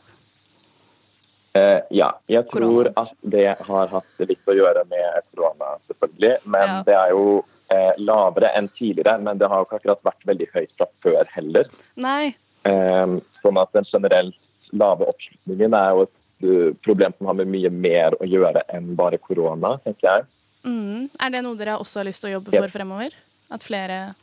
Uh, 1.58 1.82
ja, 1.89 2.12
jeg 2.30 2.46
tror 2.51 2.92
at 3.00 3.13
det 3.25 3.48
har 3.66 3.88
hatt 3.89 4.20
litt 4.30 4.50
å 4.50 4.54
gjøre 4.58 4.84
med 4.92 5.24
korona, 5.34 5.77
selvfølgelig. 5.89 6.36
Men 6.46 6.68
Ja. 6.70 6.82
det 6.86 6.98
er 7.00 7.13
jo 7.16 7.24
uh, 7.74 7.94
lavere 7.98 8.51
enn 8.58 8.70
tidligere. 8.77 9.18
Men 9.25 9.39
det 9.42 9.50
har 9.50 9.63
jo 9.63 9.66
ikke 9.66 9.80
akkurat 9.82 10.04
vært 10.06 10.27
veldig 10.30 10.48
høyt 10.54 10.75
fra 10.77 10.88
før 11.01 11.25
heller. 11.34 11.66
Nei. 11.98 12.36
Uh, 12.68 13.18
sånn 13.42 13.58
at 13.62 13.74
den 13.74 13.88
generelt 13.89 14.38
lave 14.75 15.08
oppslutningen 15.10 15.74
er 15.74 15.96
jo 15.96 16.06
et 16.08 16.13
problem 16.86 17.13
som 17.18 17.25
har 17.32 17.38
med 17.39 17.50
mye 17.50 17.70
mer 17.74 18.13
å 18.22 18.27
gjøre 18.30 18.62
enn 18.75 18.92
bare 19.00 19.18
korona, 19.18 19.80
tenker 19.82 20.06
jeg. 20.12 20.25
Mm. 20.68 21.08
Er 21.24 21.32
det 21.34 21.42
noe 21.42 21.58
dere 21.58 21.80
også 21.82 22.04
har 22.04 22.06
lyst 22.06 22.22
til 22.22 22.30
å 22.30 22.36
jobbe 22.38 22.54
Ja. 22.54 22.62
for 22.62 22.70
fremover? 22.75 23.16
At 23.50 23.63
flere 23.66 24.13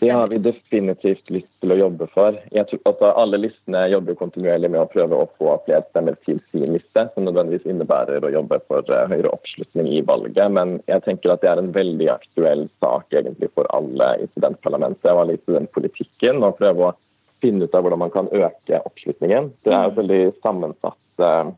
Det 0.00 0.10
har 0.10 0.28
vi 0.28 0.38
definitivt 0.42 1.28
lyst 1.30 1.50
til 1.62 1.70
å 1.70 1.76
jobbe 1.78 2.08
for. 2.10 2.34
Tror, 2.50 2.80
altså, 2.88 3.10
alle 3.14 3.38
listene 3.38 3.84
jobber 3.92 4.16
kontinuerlig 4.18 4.72
med 4.74 4.80
å 4.82 4.88
prøve 4.90 5.20
å 5.20 5.28
få 5.38 5.52
flere 5.68 5.84
stemmer 5.92 6.16
til 6.26 6.40
sin 6.50 6.72
liste, 6.74 7.04
som 7.14 7.28
nødvendigvis 7.28 7.68
innebærer 7.70 8.26
å 8.26 8.32
jobbe 8.34 8.58
for 8.66 8.82
uh, 8.90 9.04
høyere 9.12 9.30
oppslutning 9.30 9.92
i 9.94 10.00
valget. 10.06 10.40
Men 10.56 10.80
jeg 10.90 11.04
tenker 11.06 11.34
at 11.34 11.44
det 11.44 11.52
er 11.52 11.62
en 11.62 11.70
veldig 11.76 12.08
aktuell 12.16 12.64
sak 12.82 13.14
egentlig 13.14 13.52
for 13.54 13.70
alle 13.76 14.08
i 14.24 14.26
studentparlamentet 14.32 15.12
og 15.12 15.22
alle 15.22 15.36
i 15.38 15.42
studentpolitikken. 15.44 16.42
å 16.42 16.50
prøve 16.58 16.88
å 16.88 16.96
finne 17.44 17.68
ut 17.68 17.78
av 17.78 17.86
hvordan 17.86 18.02
man 18.02 18.14
kan 18.16 18.32
øke 18.34 18.82
oppslutningen. 18.82 19.52
Det 19.62 19.76
er 19.76 19.92
et 19.92 20.00
veldig 20.00 20.20
sammensatt 20.42 21.22
uh, 21.22 21.54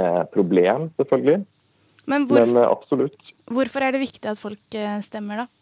uh, 0.00 0.24
problem, 0.32 0.88
selvfølgelig. 0.96 1.44
Men 2.08 2.24
hvorf 2.30 2.48
Men 2.48 2.64
absolutt. 2.64 3.32
hvorfor 3.50 3.84
er 3.84 3.92
det 3.92 4.04
viktig 4.06 4.30
at 4.30 4.40
folk 4.40 4.80
stemmer, 5.04 5.44
da? 5.44 5.55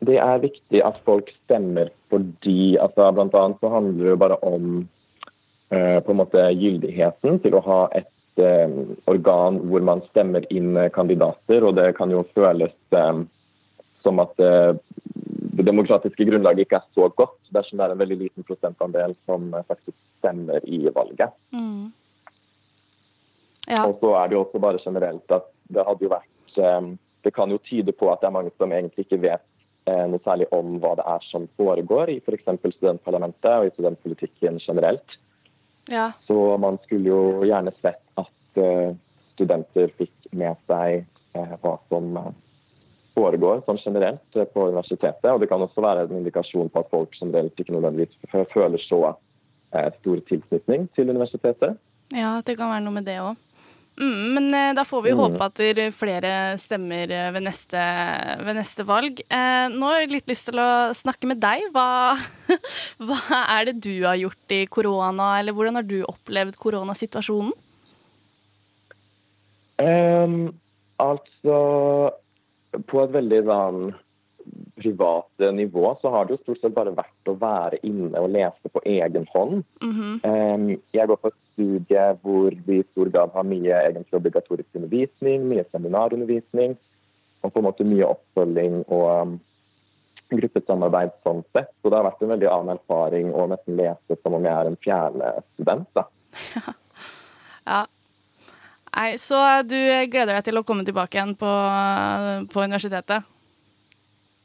Det 0.00 0.16
er 0.16 0.40
viktig 0.42 0.80
at 0.84 1.00
folk 1.04 1.28
stemmer 1.44 1.90
fordi 2.10 2.78
altså 2.80 3.10
Blant 3.14 3.36
annet 3.36 3.60
så 3.60 3.72
handler 3.72 4.00
det 4.00 4.14
jo 4.14 4.22
bare 4.22 4.38
om 4.46 4.70
uh, 5.74 5.98
på 6.00 6.14
en 6.14 6.20
måte 6.22 6.46
gyldigheten 6.56 7.38
til 7.44 7.58
å 7.58 7.64
ha 7.66 7.82
et 7.98 8.40
uh, 8.40 8.96
organ 9.12 9.60
hvor 9.68 9.84
man 9.84 10.02
stemmer 10.08 10.46
inn 10.50 10.72
eh, 10.80 10.90
kandidater. 10.94 11.66
Og 11.66 11.76
det 11.76 11.92
kan 11.98 12.10
jo 12.10 12.24
føles 12.34 12.74
eh, 12.96 13.22
som 14.00 14.24
at 14.24 14.40
uh, 14.40 14.72
det 15.60 15.66
demokratiske 15.68 16.24
grunnlaget 16.24 16.64
ikke 16.64 16.80
er 16.80 16.96
så 16.96 17.10
godt 17.12 17.36
dersom 17.52 17.78
det 17.78 17.86
er 17.86 17.94
en 17.94 18.00
veldig 18.00 18.20
liten 18.24 18.46
prosentandel 18.48 19.12
som 19.28 19.50
faktisk 19.68 19.96
stemmer 20.20 20.64
i 20.64 20.86
valget. 20.88 21.34
Mm. 21.52 21.90
Ja. 23.70 23.84
Og 23.86 23.98
så 24.00 24.14
er 24.18 24.28
det 24.28 24.38
jo 24.38 24.44
også 24.44 24.58
bare 24.62 24.82
generelt 24.82 25.32
at 25.36 25.46
det 25.70 25.84
hadde 25.86 26.04
jo 26.06 26.10
vært 26.10 26.58
eh, 26.58 26.90
Det 27.24 27.34
kan 27.36 27.50
jo 27.52 27.60
tyde 27.68 27.92
på 27.92 28.08
at 28.10 28.22
det 28.22 28.30
er 28.30 28.36
mange 28.38 28.52
som 28.56 28.72
egentlig 28.72 29.04
ikke 29.04 29.20
vet 29.22 29.44
noe 29.88 30.20
særlig 30.22 30.46
om 30.54 30.76
hva 30.82 30.92
det 30.98 31.04
er 31.08 31.24
som 31.30 31.46
foregår 31.58 32.12
i 32.12 32.18
f.eks. 32.20 32.44
studentparlamentet 32.76 33.50
og 33.50 33.66
i 33.66 33.72
studentpolitikken 33.74 34.60
generelt. 34.62 35.16
ja. 35.90 36.12
Så 36.26 36.36
man 36.62 36.78
skulle 36.84 37.08
jo 37.08 37.20
gjerne 37.48 37.72
sett 37.80 38.02
at 38.20 38.60
eh, 38.60 38.92
studenter 39.34 39.90
fikk 39.98 40.30
med 40.36 40.58
seg 40.68 41.02
eh, 41.34 41.56
hva 41.62 41.74
som 41.88 42.16
eh, 42.20 42.30
foregår 43.16 43.64
sånn 43.66 43.80
generelt 43.82 44.38
eh, 44.38 44.48
på 44.48 44.68
universitetet. 44.70 45.28
Og 45.32 45.42
det 45.42 45.50
kan 45.50 45.62
også 45.64 45.84
være 45.84 46.06
en 46.06 46.20
indikasjon 46.20 46.70
på 46.72 46.84
at 46.84 46.90
folk 46.92 47.16
generelt 47.18 47.58
ikke 47.60 47.76
nødvendigvis 47.76 48.16
føler 48.52 48.82
så 48.86 49.02
eh, 49.10 49.90
stor 50.00 50.24
tilknytning 50.30 50.88
til 50.96 51.12
universitetet. 51.12 51.78
Ja, 52.14 52.40
det 52.44 52.56
kan 52.58 52.72
være 52.72 52.84
noe 52.86 52.98
med 52.98 53.06
det 53.06 53.20
òg. 53.22 53.38
Mm, 54.00 54.20
men 54.32 54.46
eh, 54.56 54.72
da 54.72 54.84
får 54.88 55.02
vi 55.04 55.10
Mm. 55.12 55.18
håpe 55.20 55.44
at 55.44 55.60
er 55.60 55.90
flere 55.92 56.56
stemmer 56.56 57.10
eh, 57.12 57.30
ved 57.34 57.42
neste, 57.44 57.80
ved 58.40 58.56
neste 58.56 58.86
valg. 58.88 59.20
Eh, 59.28 59.66
nå 59.68 59.84
har 59.90 60.00
jeg 60.00 60.12
litt 60.14 60.30
lyst 60.32 60.48
til 60.48 60.56
å 60.62 60.70
snakke 60.96 61.28
med 61.28 61.40
deg. 61.42 61.66
Hva, 61.74 62.16
hva 63.06 63.42
er 63.58 63.68
det 63.68 63.80
du 63.84 63.92
har 64.06 64.16
gjort 64.16 64.56
i 64.56 64.64
korona, 64.66 65.34
eller 65.38 65.52
hvordan 65.52 65.76
har 65.76 65.84
du 65.84 65.98
opplevd 66.08 66.56
koronasituasjonen? 66.56 67.52
Um, 69.80 70.52
altså 71.00 72.12
På 72.86 73.00
et 73.04 73.12
veldig 73.14 73.38
sånn 73.48 73.78
privat 74.80 75.44
nivå 75.54 75.92
så 76.00 76.10
har 76.12 76.26
det 76.26 76.34
jo 76.34 76.40
stort 76.42 76.62
sett 76.62 76.74
bare 76.76 76.94
vært 76.96 77.30
å 77.30 77.36
være 77.40 77.80
inne 77.86 78.20
og 78.20 78.32
lese 78.32 78.72
på 78.72 78.82
egen 78.88 79.26
hånd. 79.34 79.62
Mm 79.82 79.92
-hmm. 79.96 80.78
jeg 80.92 81.08
går 81.08 81.16
på 81.16 81.28
et 81.28 81.40
studie 81.52 82.06
hvor 82.22 82.56
vi 82.66 82.78
i 82.80 82.88
stor 82.92 83.08
grad 83.12 83.30
har 83.34 83.44
mye 83.44 83.74
egentlig 83.86 84.20
obligatorisk 84.20 84.68
undervisning, 84.74 85.48
mye 85.48 85.64
seminarundervisning 85.72 86.76
og 87.42 87.52
på 87.52 87.58
en 87.58 87.64
måte 87.64 87.84
mye 87.84 88.06
oppfølging 88.06 88.84
og 88.88 89.38
gruppesamarbeid 90.30 91.10
sånn 91.24 91.42
sett. 91.52 91.72
Så 91.82 91.90
det 91.90 91.96
har 91.98 92.06
vært 92.06 92.22
en 92.22 92.32
veldig 92.34 92.50
annen 92.50 92.76
erfaring 92.78 93.32
å 93.34 93.46
nesten 93.50 93.76
lese 93.76 94.18
som 94.22 94.34
om 94.34 94.44
jeg 94.44 94.54
er 94.54 94.66
en 94.66 94.76
fjerde 94.84 95.32
student. 95.54 95.88
da. 95.94 96.04
Ja. 97.70 97.84
Nei, 98.96 99.18
så 99.22 99.62
du 99.62 99.76
gleder 100.10 100.34
deg 100.34 100.46
til 100.48 100.58
å 100.58 100.64
komme 100.66 100.82
tilbake 100.86 101.18
igjen 101.18 101.36
på, 101.38 101.50
på 102.50 102.62
universitetet? 102.64 103.28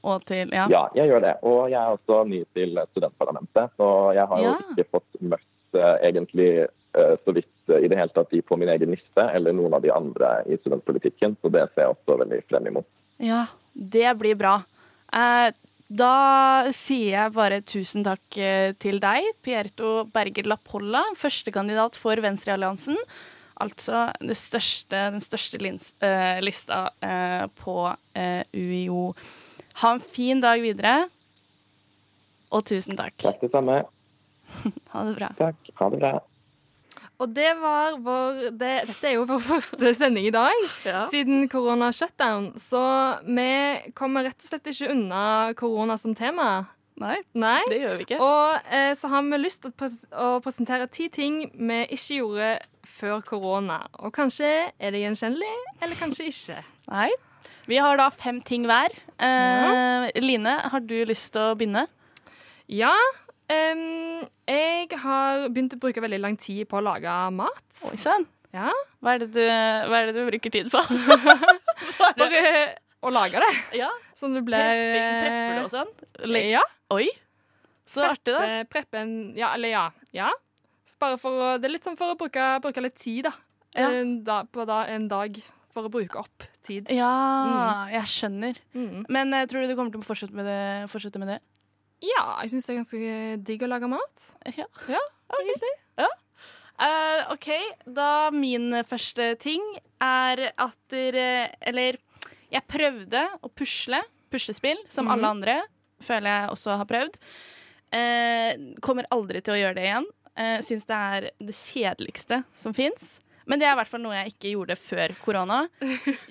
Og 0.05 0.25
til 0.29 0.53
Ja. 0.53 0.67
Ja, 0.69 0.85
jeg 0.95 1.09
gjør 1.09 1.23
det. 1.23 1.35
Og 1.43 1.69
jeg 1.71 1.81
er 1.81 1.97
også 1.97 2.21
ny 2.29 2.43
til 2.53 2.79
studentparlamentet. 2.91 3.73
Så 3.77 3.89
jeg 4.15 4.29
har 4.31 4.43
jo 4.43 4.53
ikke 4.61 4.89
fått 4.97 5.21
møtt 5.33 5.77
eh, 5.77 5.95
egentlig 6.09 6.49
eh, 6.61 7.15
så 7.25 7.35
vidt 7.35 7.73
eh, 7.73 7.85
i 7.85 7.89
det 7.91 7.97
hele 7.99 8.13
tatt 8.13 8.33
de 8.33 8.41
på 8.45 8.57
min 8.61 8.71
egen 8.71 8.93
liste, 8.93 9.27
eller 9.33 9.55
noen 9.55 9.73
av 9.77 9.83
de 9.85 9.93
andre 9.93 10.37
i 10.45 10.59
studentpolitikken. 10.61 11.37
Så 11.41 11.51
det 11.53 11.67
ser 11.73 11.87
jeg 11.87 11.95
også 11.95 12.19
veldig 12.21 12.41
frem 12.49 12.71
imot. 12.71 12.89
Ja, 13.23 13.45
det 13.73 14.17
blir 14.19 14.35
bra. 14.37 14.59
Da 15.95 16.15
sier 16.73 17.11
jeg 17.13 17.33
bare 17.35 17.61
tusen 17.63 18.03
takk 18.03 18.37
til 18.81 18.97
deg, 18.99 19.29
Pierto 19.45 20.03
Berger 20.11 20.49
Lapolla, 20.49 21.03
førstekandidat 21.15 21.95
for 22.01 22.19
Venstrealliansen. 22.19 22.97
Altså 23.63 24.09
største, 24.35 25.05
den 25.13 25.23
største 25.23 25.61
lins, 25.61 25.93
lista 26.43 26.89
på 27.61 27.77
UiO. 28.51 29.13
Ha 29.81 29.95
en 29.95 29.99
fin 29.99 30.39
dag 30.43 30.61
videre, 30.63 31.09
og 32.55 32.63
tusen 32.67 32.95
takk. 32.99 33.17
Takk 33.23 33.43
det 33.43 33.51
samme. 33.53 33.81
Ha 34.93 35.03
det 35.03 35.17
bra. 35.17 35.29
Takk. 35.35 35.73
Ha 35.81 35.89
det 35.91 35.99
bra. 35.99 36.13
Og 37.23 37.31
det 37.31 37.49
var 37.61 37.95
vår 38.03 38.39
det, 38.59 38.71
Dette 38.89 39.07
er 39.07 39.13
jo 39.15 39.25
vår 39.27 39.41
første 39.43 39.91
sending 39.95 40.27
i 40.27 40.33
dag 40.35 40.55
siden 41.11 41.47
korona-shutdown. 41.51 42.53
Så 42.59 42.81
vi 43.27 43.49
kommer 43.95 44.27
rett 44.27 44.39
og 44.39 44.49
slett 44.49 44.67
ikke 44.71 44.91
unna 44.91 45.25
korona 45.59 45.95
som 45.99 46.15
tema. 46.15 46.67
Nei, 46.99 47.17
Nei. 47.35 47.59
det 47.67 47.81
gjør 47.81 47.97
vi 47.99 48.05
ikke. 48.07 48.19
Og 48.23 48.67
eh, 48.71 48.93
så 48.95 49.09
har 49.11 49.23
vi 49.27 49.39
lyst 49.41 49.65
til 49.65 49.73
å, 49.73 49.75
pres 49.75 49.95
å 50.15 50.27
presentere 50.43 50.87
ti 50.87 51.09
ting 51.11 51.41
vi 51.51 51.81
ikke 51.91 52.19
gjorde 52.21 52.51
før 52.87 53.23
korona. 53.27 53.81
Og 53.99 54.13
kanskje 54.15 54.51
er 54.79 54.95
det 54.95 55.01
gjenkjennelig, 55.03 55.55
eller 55.83 55.99
kanskje 55.99 56.29
ikke. 56.31 56.61
Nei. 56.91 57.09
Vi 57.67 57.77
har 57.81 57.97
da 57.97 58.09
fem 58.13 58.39
ting 58.45 58.65
hver. 58.69 58.93
Eh, 59.17 60.09
Line, 60.21 60.53
har 60.71 60.79
du 60.85 60.97
lyst 61.09 61.31
til 61.33 61.41
å 61.41 61.55
begynne? 61.59 61.87
Ja, 62.71 62.93
Um, 63.45 64.23
jeg 64.49 64.87
har 65.03 65.43
begynt 65.53 65.75
å 65.75 65.77
bruke 65.77 66.01
veldig 66.01 66.17
lang 66.17 66.33
tid 66.41 66.65
på 66.65 66.79
å 66.79 66.81
lage 66.81 67.11
mat. 67.29 67.61
Oi 67.91 67.97
sann. 68.01 68.23
Ja, 68.57 68.71
Hva, 68.97 69.11
er 69.13 69.19
det 69.21 69.27
du- 69.35 69.85
hva 69.85 69.99
er 69.99 70.07
det 70.09 70.15
du 70.15 70.23
bruker 70.25 70.49
tid 70.49 70.71
på? 70.73 70.81
Bare 72.17 72.41
å 73.05 73.11
lage 73.13 73.37
det. 73.43 73.51
ja, 73.77 73.91
Sånn 74.17 74.33
det 74.33 74.41
ble 74.47 74.57
Prepping, 74.57 75.19
prepper 75.21 75.53
du 75.59 75.61
og 75.67 75.69
sånn? 75.75 75.91
Le 76.33 76.41
Ja. 76.55 76.63
Oi, 76.95 77.05
så 77.85 78.01
artig, 78.09 78.33
da. 78.33 78.39
Preppe, 78.41 78.69
preppe 78.73 79.01
en 79.03 79.13
Ja, 79.37 79.51
eller 79.53 79.69
ja. 79.75 79.85
ja. 80.11 80.31
Bare 80.97 81.19
for 81.21 81.29
å 81.37 81.51
Det 81.61 81.69
er 81.69 81.75
litt 81.75 81.85
sånn 81.85 81.97
for 82.01 82.15
å 82.15 82.17
bruke, 82.17 82.47
bruke 82.65 82.81
litt 82.81 82.97
tid, 82.97 83.27
da. 83.29 83.35
Ja. 83.75 83.91
En, 83.91 84.23
da, 84.25 84.41
på 84.49 84.65
da, 84.65 84.85
en 84.89 85.05
dag. 85.11 85.37
For 85.75 85.87
å 85.87 85.91
bruke 85.91 86.21
opp 86.21 86.45
tid. 86.63 86.87
Ja, 86.95 87.85
jeg 87.91 88.07
skjønner. 88.07 88.59
Mm. 88.73 89.03
Men 89.11 89.35
uh, 89.35 89.43
tror 89.49 89.65
du 89.65 89.73
du 89.73 89.75
kommer 89.75 89.91
til 89.91 89.99
å 89.99 90.07
fortsette 90.07 90.35
med 90.37 90.47
det? 90.47 90.59
Fortsette 90.91 91.19
med 91.21 91.35
det? 91.35 91.41
Ja, 92.03 92.23
jeg 92.43 92.53
syns 92.53 92.67
det 92.67 92.73
er 92.73 92.79
ganske 92.79 93.17
digg 93.47 93.65
å 93.65 93.71
lage 93.71 93.89
mat. 93.91 94.29
Ja. 94.55 94.67
Ja, 94.91 95.03
egentlig. 95.41 95.75
Eh, 96.75 97.31
OK, 97.31 97.49
da 97.87 98.29
min 98.35 98.73
første 98.83 99.29
ting 99.39 99.63
er 100.03 100.41
at 100.59 100.75
dere 100.91 101.53
Eller 101.63 102.01
jeg 102.51 102.67
prøvde 102.67 103.23
å 103.43 103.51
pusle. 103.51 104.01
Puslespill, 104.31 104.81
som 104.91 105.07
alle 105.11 105.29
andre. 105.29 105.55
Føler 106.03 106.27
jeg 106.27 106.51
også 106.51 106.75
har 106.81 106.87
prøvd. 106.89 107.17
Uh, 107.95 108.75
kommer 108.83 109.07
aldri 109.13 109.39
til 109.45 109.53
å 109.53 109.57
gjøre 109.59 109.77
det 109.77 109.83
igjen. 109.85 110.07
Uh, 110.35 110.57
Syns 110.65 110.87
det 110.89 110.97
er 110.97 111.27
det 111.39 111.55
kjedeligste 111.55 112.41
som 112.59 112.75
fins. 112.75 113.19
Men 113.45 113.61
det 113.61 113.67
er 113.67 113.75
i 113.75 113.79
hvert 113.79 113.91
fall 113.91 114.03
noe 114.03 114.17
jeg 114.17 114.33
ikke 114.33 114.53
gjorde 114.55 114.77
før 114.79 115.13
korona. 115.21 115.59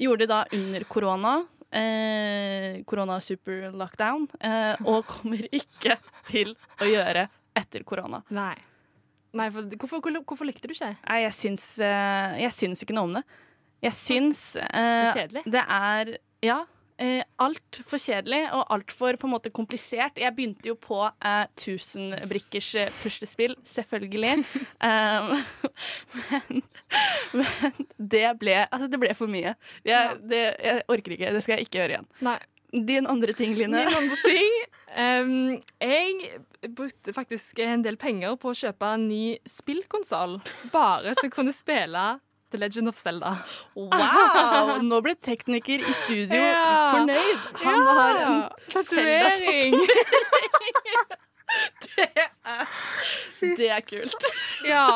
Gjorde 0.01 0.25
det 0.25 0.31
da 0.33 0.43
under 0.59 0.87
korona. 0.91 1.35
Eh, 1.75 2.83
korona 2.87 3.19
super 3.23 3.71
lockdown. 3.75 4.29
Eh, 4.41 4.85
og 4.87 5.07
kommer 5.11 5.43
ikke 5.55 5.99
til 6.31 6.55
å 6.83 6.91
gjøre 6.91 7.27
etter 7.59 7.87
korona. 7.87 8.23
Nei. 8.35 8.55
Nei 9.35 9.49
for, 9.51 9.67
hvorfor, 9.83 10.21
hvorfor, 10.23 10.47
likte 10.47 10.71
du 10.71 10.75
ikke? 10.75 10.93
Nei, 11.09 11.23
jeg 11.25 11.35
syns, 11.35 11.65
eh, 11.83 12.37
jeg 12.45 12.55
syns 12.55 12.85
ikke 12.85 12.95
noe 12.95 13.09
om 13.09 13.17
det. 13.19 13.25
Jeg 13.85 13.99
syns 13.99 14.45
eh, 14.63 15.11
kjedelig? 15.11 15.45
Det 15.51 15.65
er 15.67 16.17
Ja. 16.45 16.63
Eh, 17.03 17.25
Altfor 17.43 17.99
kjedelig 17.99 18.45
og 18.55 18.69
altfor 18.71 19.17
på 19.19 19.29
komplisert. 19.53 20.19
Jeg 20.21 20.35
begynte 20.37 20.69
jo 20.69 20.77
på 20.79 21.01
eh, 21.03 21.47
tusenbrikkers 21.59 22.75
eh, 22.75 22.93
puslespill, 23.03 23.57
selvfølgelig. 23.65 24.45
um, 24.79 25.35
men, 26.23 26.63
men 27.35 27.89
det 27.99 28.27
ble 28.39 28.61
Altså, 28.71 28.87
det 28.87 29.01
ble 29.03 29.15
for 29.15 29.27
mye. 29.27 29.57
Jeg, 29.85 30.19
det, 30.31 30.45
jeg 30.63 30.85
orker 30.89 31.17
ikke. 31.17 31.33
Det 31.35 31.43
skal 31.43 31.57
jeg 31.59 31.67
ikke 31.67 31.81
gjøre 31.83 31.97
igjen. 31.99 32.11
Nei. 32.23 32.39
Din 32.75 33.07
andre 33.07 33.33
ting, 33.33 33.55
Line? 33.55 33.85
Min 33.85 33.99
andre 34.03 34.23
ting 34.25 34.65
Um, 34.95 35.59
Jeg 35.83 36.71
brukte 36.77 37.13
faktisk 37.13 37.59
en 37.59 37.83
del 37.83 37.97
penger 37.99 38.37
på 38.39 38.53
å 38.53 38.55
kjøpe 38.55 38.93
en 38.95 39.09
ny 39.09 39.37
spillkonsoll. 39.49 40.37
Bare 40.71 41.17
så 41.17 41.27
jeg 41.27 41.35
kunne 41.35 41.55
spille 41.55 42.05
The 42.55 42.61
Legend 42.63 42.89
of 42.93 42.97
Zelda. 43.01 43.33
Wow! 43.75 44.77
Nå 44.87 45.01
ble 45.03 45.17
tekniker 45.19 45.83
i 45.83 45.95
studio 46.05 46.39
Ja. 46.55 46.93
fornøyd. 46.95 47.49
Han 47.65 47.87
har 47.99 48.21
en 48.23 48.37
tatovering. 48.71 49.75
Det 51.85 52.07
er 52.15 52.65
Det 53.59 53.67
er 53.71 53.83
kult. 53.87 54.25
ja. 54.67 54.87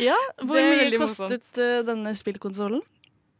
Ja, 0.00 0.14
Hvor 0.44 0.54
Det 0.56 0.92
mye 0.92 1.00
kostet 1.02 1.48
uh, 1.58 1.80
denne 1.88 2.12
spillkonsollen? 2.16 2.80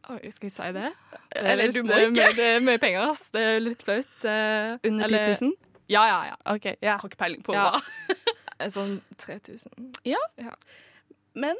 Oi, 0.09 0.19
skal 0.33 0.49
jeg 0.49 0.53
si 0.57 0.67
det? 0.75 0.89
Det 0.89 1.39
er 1.39 1.51
Eller 1.53 1.71
du 1.73 1.79
må 1.85 1.93
ikke. 2.03 2.27
Det 2.37 2.45
er 2.57 2.59
mye 2.65 2.81
penger, 2.81 3.05
ass. 3.13 3.27
Det 3.33 3.41
er 3.45 3.59
litt 3.61 3.83
flaut. 3.85 4.09
eh, 4.25 4.75
Under 4.89 5.05
eller- 5.05 5.33
10 5.35 5.45
000? 5.45 5.53
Ja, 5.89 6.03
ja, 6.09 6.19
ja. 6.31 6.35
Okay, 6.55 6.75
jeg 6.81 6.91
har 6.97 7.05
ikke 7.09 7.17
peiling 7.21 7.43
på 7.45 7.53
Ja. 7.53 7.69
hva. 7.71 7.81
Eh, 8.59 8.67
Sånn 8.67 8.97
3000. 9.15 9.71
Men 11.39 11.55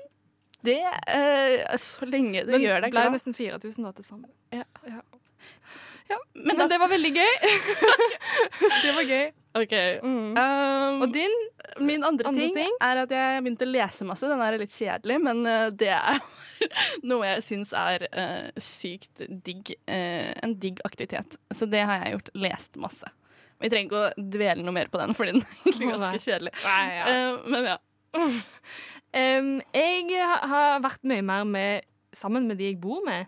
det 0.65 0.81
eh, 1.07 1.77
Så 1.79 2.07
lenge 2.09 2.43
det 2.43 2.51
Men 2.51 2.65
gjør 2.65 2.81
det 2.81 2.89
deg 2.89 2.97
ble 2.97 3.05
nesten 3.15 3.35
4000 3.37 3.87
da 3.87 3.93
til 3.95 4.07
sammen. 4.07 4.29
Ja. 4.51 4.65
ja. 4.87 5.01
Ja, 6.09 6.17
Men 6.33 6.57
Men, 6.57 6.69
det 6.69 6.79
var 6.81 6.89
veldig 6.89 7.11
gøy. 7.13 7.33
det 8.83 8.93
var 8.95 9.03
gøy. 9.05 9.27
OK. 9.59 9.75
Mm. 10.01 10.37
Um, 10.37 11.01
Og 11.05 11.13
din? 11.13 11.35
min 11.79 12.03
andre, 12.03 12.27
andre 12.27 12.41
ting, 12.41 12.55
ting? 12.55 12.73
er 12.81 13.01
at 13.03 13.13
jeg 13.13 13.43
begynte 13.43 13.67
å 13.67 13.69
lese 13.69 14.07
masse. 14.09 14.29
Den 14.29 14.41
er 14.41 14.57
litt 14.57 14.73
kjedelig, 14.73 15.19
men 15.21 15.45
eh, 15.47 15.67
det 15.79 15.91
er 15.93 16.17
noe 17.09 17.29
jeg 17.29 17.45
syns 17.45 17.73
er 17.77 18.07
uh, 18.09 18.49
sykt 18.61 19.21
digg. 19.45 19.75
Uh, 19.85 20.33
en 20.41 20.57
digg 20.59 20.81
aktivitet. 20.87 21.37
Så 21.53 21.69
det 21.69 21.85
har 21.85 22.01
jeg 22.03 22.17
gjort. 22.17 22.33
Lest 22.47 22.81
masse. 22.81 23.13
Vi 23.59 23.69
trenger 23.69 23.89
ikke 23.89 24.01
å 24.01 24.27
dvele 24.33 24.63
noe 24.63 24.75
mer 24.75 24.89
på 24.89 25.01
den, 25.01 25.13
for 25.13 25.29
den 25.29 25.43
er 25.43 25.55
egentlig 25.61 25.91
ganske 25.93 26.23
kjedelig. 26.25 26.55
Nei, 26.65 26.83
ja. 26.95 27.05
Uh, 27.13 27.49
men 27.53 27.69
ja. 27.69 27.77
Em, 29.13 29.55
jeg 29.73 30.19
har 30.51 30.79
vært 30.83 31.03
mye 31.09 31.23
mer 31.25 31.47
med, 31.49 31.87
sammen 32.13 32.45
med 32.49 32.59
de 32.59 32.69
jeg 32.69 32.79
bor 32.81 33.01
med. 33.05 33.25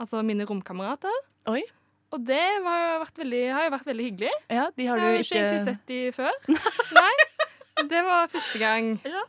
Altså 0.00 0.22
mine 0.24 0.46
romkamerater. 0.48 1.12
Oi. 1.52 1.62
Og 2.10 2.22
det 2.26 2.42
var, 2.64 2.96
vært 3.04 3.20
veldig, 3.20 3.42
har 3.54 3.66
jo 3.68 3.74
vært 3.76 3.86
veldig 3.86 4.06
hyggelig. 4.08 4.30
ja, 4.50 4.64
de 4.76 4.86
har 4.88 4.98
Jeg 4.98 5.04
har 5.04 5.18
ikke 5.18 5.26
ikke 5.28 5.42
egentlig 5.44 5.66
sett 5.68 5.84
de 5.86 5.98
før. 6.16 6.32
Nei, 6.98 7.12
det 7.92 8.00
var 8.08 8.32
første 8.32 8.58
gang. 8.58 8.88
Ja. 9.04 9.22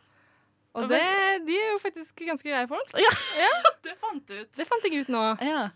Og 0.73 0.87
det, 0.87 1.01
de 1.45 1.57
er 1.59 1.69
jo 1.73 1.77
faktisk 1.83 2.23
ganske 2.23 2.47
greie 2.47 2.67
folk. 2.71 2.95
Ja, 2.95 3.51
Det 3.85 3.97
fant 3.99 4.23
du 4.27 4.37
ut. 4.39 4.49
Det 4.55 4.65
fant 4.69 4.87
jeg 4.87 5.03
ut 5.03 5.11
nå. 5.11 5.23
Ja. 5.43 5.67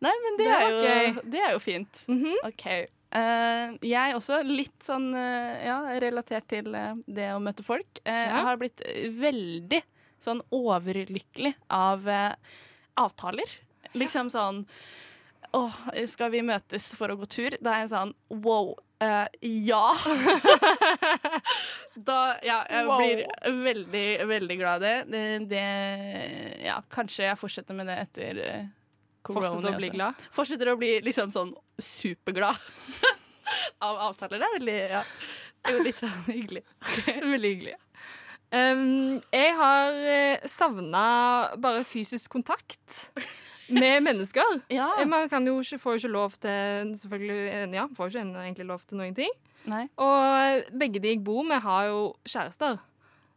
Nei, 0.00 0.12
men 0.24 0.38
det, 0.38 0.46
det 0.46 0.54
er 0.54 1.02
jo, 1.10 1.22
det 1.34 1.40
er 1.44 1.52
jo 1.56 1.60
fint. 1.60 2.04
Mhm. 2.08 2.38
OK. 2.46 2.66
Eh, 3.10 3.72
jeg 3.90 4.14
også, 4.14 4.38
litt 4.46 4.84
sånn 4.86 5.08
uh, 5.16 5.56
ja, 5.64 5.78
relatert 6.02 6.46
til 6.50 6.68
uh, 6.76 6.92
det 7.10 7.32
å 7.34 7.40
møte 7.42 7.64
folk. 7.66 8.02
Ja. 8.04 8.20
Jeg 8.36 8.44
har 8.46 8.60
blitt 8.60 8.84
veldig 9.18 9.80
sånn 10.22 10.42
overlykkelig 10.54 11.54
av 11.72 12.04
avtaler. 13.00 13.54
Liksom 13.96 14.28
sånn 14.30 14.64
Åh, 15.56 15.78
skal 16.06 16.30
vi 16.30 16.44
møtes 16.46 16.92
for 16.94 17.10
å 17.10 17.16
gå 17.18 17.26
tur? 17.26 17.56
Da 17.58 17.72
er 17.72 17.80
jeg 17.82 17.88
sånn 17.90 18.12
wow. 18.44 18.68
ja! 19.42 19.86
da 22.10 22.18
Ja, 22.46 22.60
jeg 22.70 22.86
Wow. 22.86 23.00
blir 23.00 23.24
veldig, 23.64 24.04
veldig 24.30 24.58
glad 24.60 24.84
i 24.84 24.86
det. 24.86 24.94
det. 25.10 25.24
Det 25.50 25.64
Ja, 26.68 26.76
kanskje 26.92 27.26
jeg 27.26 27.40
fortsetter 27.40 27.74
med 27.74 27.90
det 27.90 27.96
etter 28.04 28.42
eh, 29.30 29.34
korona 29.34 29.50
Fortsett 29.54 29.74
å 29.74 29.78
bli 29.78 29.92
glad. 29.94 30.24
Fortsetter 30.36 30.72
å 30.72 30.78
bli 30.80 30.94
liksom 31.06 31.32
sånn 31.34 31.54
superglad 31.80 32.58
av 33.86 34.02
avtaler. 34.10 34.38
Det 34.38 34.48
er 34.48 34.58
veldig 34.58 34.80
Ja. 34.96 35.04
Det 35.60 35.74
er 35.76 35.84
litt 35.84 35.98
sånn 35.98 36.22
hyggelig. 36.24 36.62
Veldig 37.34 37.48
hyggelig. 37.52 37.74
Um, 38.50 39.20
jeg 39.30 39.50
har 39.54 39.94
uh, 39.94 40.46
savna 40.50 41.02
bare 41.62 41.84
fysisk 41.86 42.32
kontakt 42.32 42.96
med 43.70 44.00
mennesker. 44.08 44.56
Ja. 44.72 44.88
Eh, 44.98 45.06
Man 45.06 45.28
kan 45.30 45.46
jo 45.46 45.60
ikke, 45.60 45.78
får 45.78 45.98
jo 45.98 46.00
ikke 46.02 46.12
lov 46.16 46.34
til 46.42 46.94
selvfølgelig, 46.98 47.40
eh, 47.52 47.66
ja, 47.76 47.84
får 47.94 48.10
ikke 48.10 48.24
egentlig 48.42 48.66
lov 48.66 48.86
til 48.88 48.98
noen 48.98 49.14
ting. 49.14 49.36
Nei. 49.70 49.84
Og 50.00 50.72
begge 50.80 51.02
de 51.02 51.12
jeg 51.12 51.22
bor 51.22 51.44
med, 51.46 51.60
har 51.62 51.90
jo 51.92 52.00
kjærester. 52.24 52.80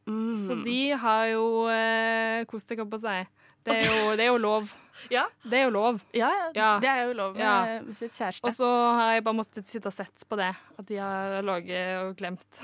Mm. 0.07 0.33
Så 0.39 0.57
de 0.63 0.79
har 0.99 1.27
jo 1.31 1.43
uh, 1.67 2.39
kost 2.49 2.71
seg, 2.71 2.81
holdt 2.81 2.95
på 2.95 2.99
å 2.99 3.03
si. 3.03 3.19
Det 3.63 3.77
er, 3.77 3.85
jo, 3.87 4.15
det 4.17 4.25
er 4.25 4.31
jo 4.31 4.41
lov. 4.41 4.71
Ja. 5.11 5.25
Det 5.43 5.59
er 5.59 5.63
jo 5.67 5.73
lov. 5.75 5.99
Ja, 6.15 6.29
ja, 6.55 6.69
det 6.81 6.89
er 6.89 7.07
jo 7.09 7.15
lov 7.17 7.35
med 7.37 7.89
sitt 7.97 8.13
kjæreste. 8.15 8.45
Og 8.47 8.53
så 8.55 8.69
har 8.97 9.15
jeg 9.17 9.25
bare 9.25 9.37
måttet 9.37 9.67
sitte 9.69 9.89
og 9.91 9.95
sett 9.95 10.25
på 10.29 10.37
det. 10.39 10.51
At 10.79 10.87
de 10.89 10.99
har 11.01 11.41
ligget 11.45 12.03
og 12.03 12.13
glemt. 12.19 12.47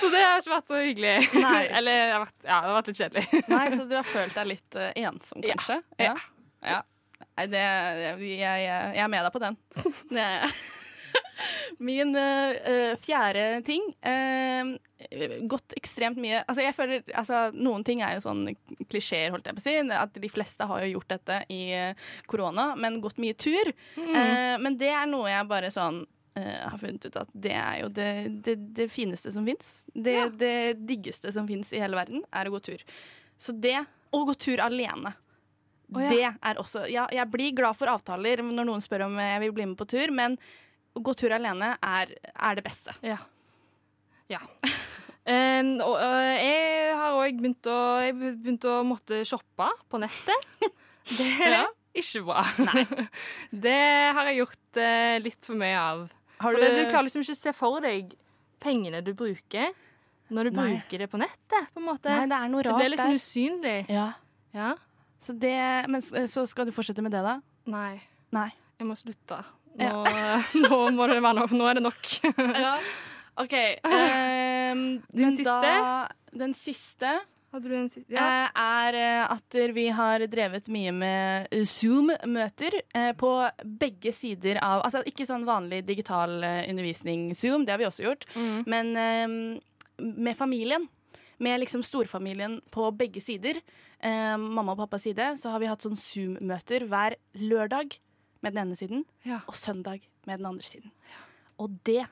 så 0.00 0.08
det 0.12 0.20
har 0.22 0.38
ikke 0.40 0.54
vært 0.54 0.70
så 0.70 0.78
hyggelig. 0.80 1.16
Nei. 1.42 1.62
Eller 1.78 1.98
det 1.98 2.12
har 2.14 2.22
vært, 2.26 2.38
ja, 2.44 2.60
det 2.60 2.70
har 2.70 2.76
vært 2.78 2.90
litt 2.92 3.00
kjedelig. 3.02 3.42
Nei, 3.52 3.64
så 3.76 3.88
du 3.88 3.96
har 3.98 4.06
følt 4.08 4.36
deg 4.38 4.50
litt 4.54 4.78
uh, 4.78 4.88
ensom, 5.06 5.42
Ja. 5.44 5.56
kanskje? 5.58 5.78
Ja. 6.00 6.14
ja. 6.66 6.80
Nei, 7.32 7.48
det, 7.52 7.64
jeg, 8.04 8.14
jeg, 8.36 8.62
jeg 8.68 9.02
er 9.06 9.10
med 9.12 9.26
deg 9.26 9.34
på 9.34 9.42
den. 9.42 9.58
Det 10.12 10.22
er 10.22 10.38
jeg. 10.44 10.54
Min 11.78 12.14
eh, 12.16 12.94
fjerde 13.02 13.62
ting 13.66 13.84
uh, 14.06 14.72
Gått 15.50 15.74
ekstremt 15.76 16.20
mye 16.22 16.42
Altså, 16.46 16.62
jeg 16.62 16.74
føler 16.76 17.02
altså, 17.18 17.44
Noen 17.56 17.84
ting 17.86 18.02
er 18.04 18.16
jo 18.16 18.24
sånn 18.24 18.44
klisjeer, 18.92 19.32
holdt 19.34 19.48
jeg 19.50 19.56
på 19.58 19.62
å 19.62 19.64
si. 19.64 19.74
At 19.96 20.18
de 20.22 20.30
fleste 20.30 20.66
har 20.68 20.84
jo 20.84 20.92
gjort 20.96 21.10
dette 21.14 21.38
i 21.52 21.62
korona, 22.30 22.72
men 22.78 23.00
gått 23.02 23.18
mye 23.22 23.34
tur. 23.34 23.72
Eh, 23.98 24.56
men 24.62 24.76
det 24.78 24.92
er 24.94 25.08
noe 25.10 25.30
jeg 25.32 25.48
bare 25.50 25.72
sånn 25.74 26.04
har 26.32 26.78
funnet 26.80 27.04
ut 27.04 27.16
at 27.20 27.32
det 27.44 27.52
er 27.52 27.74
jo 27.82 27.88
det, 27.92 28.06
det, 28.46 28.54
det 28.72 28.86
fineste 28.88 29.28
som 29.34 29.44
fins. 29.44 29.82
Det, 29.92 30.14
Ja. 30.16 30.28
det 30.32 30.78
diggeste 30.88 31.28
som 31.34 31.44
fins 31.50 31.74
i 31.76 31.82
hele 31.82 31.98
verden, 31.98 32.22
er 32.32 32.48
å 32.48 32.54
gå 32.54 32.62
tur. 32.70 32.84
Så 33.36 33.52
det 33.52 33.82
Å 34.12 34.22
gå 34.28 34.34
tur 34.40 34.60
alene. 34.64 35.12
Oh, 35.92 36.00
ja. 36.00 36.08
Det 36.08 36.24
er 36.40 36.60
også 36.60 36.86
Ja, 36.88 37.06
jeg 37.12 37.28
blir 37.32 37.52
glad 37.56 37.76
for 37.76 37.90
avtaler 37.92 38.40
når 38.44 38.64
noen 38.64 38.80
spør 38.84 39.06
om 39.10 39.18
jeg 39.20 39.40
vil 39.44 39.54
bli 39.56 39.66
med 39.72 39.76
på 39.80 39.88
tur, 39.92 40.12
men 40.14 40.38
å 40.92 41.02
gå 41.04 41.14
tur 41.18 41.32
alene 41.36 41.74
er, 41.82 42.12
er 42.34 42.58
det 42.58 42.64
beste. 42.66 42.94
Ja. 43.06 43.18
ja. 44.32 44.40
Um, 45.22 45.76
og 45.84 45.94
uh, 46.02 46.32
jeg 46.34 46.94
har 46.98 47.14
òg 47.20 47.38
begynt 47.38 47.68
begynt 48.42 48.64
å 48.66 48.80
måtte 48.86 49.20
shoppe 49.28 49.68
på 49.92 50.00
nettet. 50.02 50.48
Det 51.18 51.28
er 51.42 51.52
Ja. 51.56 51.62
ikke 51.98 52.20
bra. 52.26 52.42
det 53.64 53.78
har 54.16 54.28
jeg 54.30 54.36
gjort 54.38 54.78
uh, 54.78 55.16
litt 55.24 55.46
for 55.48 55.58
mye 55.58 55.78
av. 55.78 56.04
Du, 56.42 56.58
det, 56.58 56.68
du 56.76 56.82
klarer 56.90 57.06
liksom 57.08 57.24
ikke 57.24 57.34
å 57.34 57.40
se 57.40 57.52
for 57.54 57.82
deg 57.82 58.12
pengene 58.62 59.00
du 59.02 59.10
bruker, 59.18 59.72
når 60.30 60.48
du 60.50 60.56
Nei. 60.58 60.68
bruker 60.76 61.02
det 61.02 61.08
på 61.10 61.18
nettet. 61.20 61.68
på 61.74 61.82
en 61.82 61.88
måte. 61.88 62.10
Nei, 62.10 62.28
det 62.30 62.38
er 62.38 62.52
noe 62.54 62.62
det 62.66 62.74
blir 62.78 62.92
liksom 62.94 63.10
der. 63.10 63.18
usynlig. 63.20 63.76
Ja. 63.90 64.06
Ja. 64.54 64.70
Så, 65.22 65.34
det, 65.38 65.54
men, 65.90 66.02
så 66.02 66.46
skal 66.50 66.66
du 66.66 66.72
fortsette 66.74 67.02
med 67.04 67.14
det, 67.14 67.22
da? 67.26 67.36
Nei. 67.70 68.00
Nei. 68.34 68.48
Jeg 68.78 68.88
må 68.88 68.96
slutte. 68.98 69.38
Nå, 69.80 70.04
nå, 70.66 70.78
må 70.96 71.06
det 71.08 71.20
være 71.24 71.36
nok. 71.40 71.52
nå 71.56 71.68
er 71.70 71.78
det 71.80 71.82
nok. 71.88 72.08
Ja. 72.60 72.76
OK. 73.42 73.54
Um, 74.72 75.02
Den 75.12 75.34
siste? 75.36 75.52
Da, 75.60 76.08
den 76.32 76.54
siste 76.56 77.10
Hadde 77.52 77.68
du 77.68 77.74
en 77.76 77.88
siste? 77.92 78.14
eh, 78.16 78.46
er 78.56 78.96
eh, 78.96 79.32
at 79.34 79.56
vi 79.76 79.82
har 79.92 80.22
drevet 80.32 80.70
mye 80.72 80.92
med 80.96 81.52
Zoom-møter 81.68 82.78
eh, 82.96 83.10
på 83.20 83.32
begge 83.82 84.12
sider 84.16 84.56
av 84.64 84.80
Altså 84.86 85.02
ikke 85.08 85.26
sånn 85.28 85.44
vanlig 85.44 85.82
digital 85.84 86.38
undervisning 86.70 87.26
Zoom, 87.36 87.66
det 87.68 87.74
har 87.74 87.82
vi 87.82 87.88
også 87.90 88.06
gjort, 88.06 88.24
Mm. 88.32 88.62
men 88.72 88.96
eh, 88.96 89.60
med 90.00 90.36
familien. 90.38 90.88
Med 91.42 91.60
liksom 91.60 91.82
storfamilien 91.84 92.60
på 92.72 92.88
begge 92.96 93.20
sider. 93.20 93.58
Eh, 94.00 94.36
mamma 94.40 94.72
og 94.72 94.78
pappas 94.86 95.02
side. 95.04 95.32
Så 95.42 95.50
har 95.52 95.60
vi 95.60 95.68
hatt 95.68 95.82
sånn 95.84 95.98
Zoom-møter 95.98 96.86
hver 96.88 97.16
lørdag 97.36 97.98
med 98.42 98.52
den 98.54 98.66
ene 98.66 98.76
siden, 98.76 99.04
Ja. 99.24 99.40
og 99.46 99.54
søndag 99.54 100.00
med 100.26 100.38
den 100.38 100.46
andre 100.46 100.62
siden. 100.66 100.90
Og 101.58 101.70
det 101.86 102.04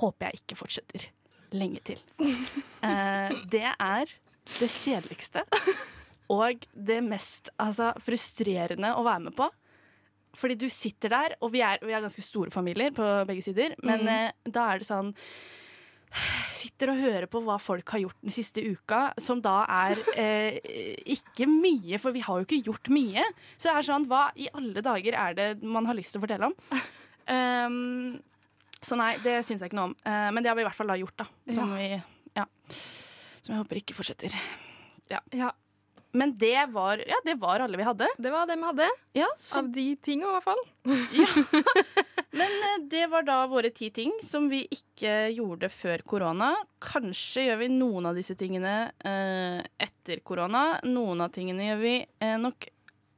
håper 0.00 0.26
jeg 0.30 0.40
ikke 0.42 0.56
fortsetter 0.56 1.08
lenge 1.52 1.80
til. 1.84 1.98
Eh, 2.82 3.30
det 3.46 3.60
er 3.78 4.10
det 4.58 4.66
kjedeligste 4.74 5.44
og 6.34 6.64
det 6.74 6.96
mest 7.06 7.50
altså, 7.62 7.92
frustrerende 8.02 8.88
å 8.98 9.04
være 9.06 9.20
med 9.28 9.36
på. 9.38 9.46
Fordi 10.34 10.56
du 10.58 10.64
sitter 10.72 11.12
der, 11.12 11.36
og 11.40 11.52
vi 11.54 11.60
er, 11.62 11.78
vi 11.84 11.92
er 11.94 12.02
ganske 12.02 12.24
store 12.26 12.50
familier 12.50 12.90
på 12.96 13.06
begge 13.28 13.44
sider, 13.46 13.76
men 13.86 14.00
Mm. 14.02 14.08
eh, 14.08 14.50
da 14.50 14.64
er 14.72 14.78
det 14.82 14.88
sånn 14.88 15.12
Sitter 16.54 16.92
og 16.92 17.00
hører 17.00 17.26
på 17.30 17.40
hva 17.44 17.56
folk 17.62 17.94
har 17.94 18.02
gjort 18.04 18.18
den 18.22 18.34
siste 18.34 18.62
uka, 18.62 19.04
som 19.20 19.40
da 19.44 19.62
er 19.70 20.00
eh, 20.18 20.58
ikke 21.14 21.48
mye, 21.50 22.00
for 22.02 22.14
vi 22.14 22.24
har 22.24 22.40
jo 22.40 22.46
ikke 22.46 22.60
gjort 22.68 22.90
mye. 22.92 23.24
Så 23.56 23.70
det 23.70 23.76
er 23.76 23.88
sånn, 23.88 24.08
hva 24.10 24.26
i 24.38 24.50
alle 24.52 24.84
dager 24.84 25.16
er 25.18 25.38
det 25.38 25.48
man 25.62 25.88
har 25.88 25.98
lyst 25.98 26.14
til 26.14 26.22
å 26.22 26.26
fortelle 26.26 26.50
om? 26.50 26.58
Um, 27.22 28.18
så 28.82 28.98
nei, 28.98 29.14
det 29.22 29.38
syns 29.46 29.62
jeg 29.62 29.70
ikke 29.70 29.78
noe 29.78 29.92
om. 29.92 29.96
Uh, 30.02 30.28
men 30.34 30.42
det 30.42 30.50
har 30.50 30.58
vi 30.58 30.64
i 30.64 30.68
hvert 30.68 30.78
fall 30.78 30.90
da 30.92 30.98
gjort, 31.00 31.22
da. 31.22 31.28
Som, 31.54 31.74
vi, 31.78 31.88
ja, 32.36 32.46
som 33.40 33.54
jeg 33.54 33.62
håper 33.62 33.82
ikke 33.82 33.96
fortsetter. 33.98 34.36
Ja. 35.12 35.20
Ja, 35.34 35.50
Men 36.12 36.34
det 36.36 36.66
var, 36.74 37.00
ja, 37.08 37.16
det 37.24 37.34
var 37.40 37.60
alle 37.60 37.76
vi 37.76 37.82
hadde. 37.82 38.08
det 38.18 38.30
var 38.30 38.46
det 38.46 38.56
vi 38.56 38.66
hadde. 38.68 38.88
Ja, 39.16 39.28
så, 39.36 39.58
Av 39.58 39.70
de 39.72 39.84
tinga, 39.96 40.28
i 40.28 40.32
hvert 40.34 40.44
fall. 40.44 40.60
men 42.40 42.56
eh, 42.68 42.76
det 42.90 43.06
var 43.08 43.24
da 43.24 43.38
våre 43.48 43.70
ti 43.72 43.88
ting 43.90 44.12
som 44.22 44.50
vi 44.52 44.66
ikke 44.68 45.30
gjorde 45.32 45.72
før 45.72 46.04
korona. 46.04 46.52
Kanskje 46.84 47.46
gjør 47.48 47.62
vi 47.64 47.70
noen 47.72 48.10
av 48.10 48.20
disse 48.20 48.36
tingene 48.36 48.74
eh, 49.00 49.64
etter 49.80 50.20
korona. 50.20 50.82
Noen 50.84 51.24
av 51.24 51.32
tingene 51.32 51.70
gjør 51.70 51.80
vi 51.80 51.96
eh, 52.04 52.36
nok 52.44 52.68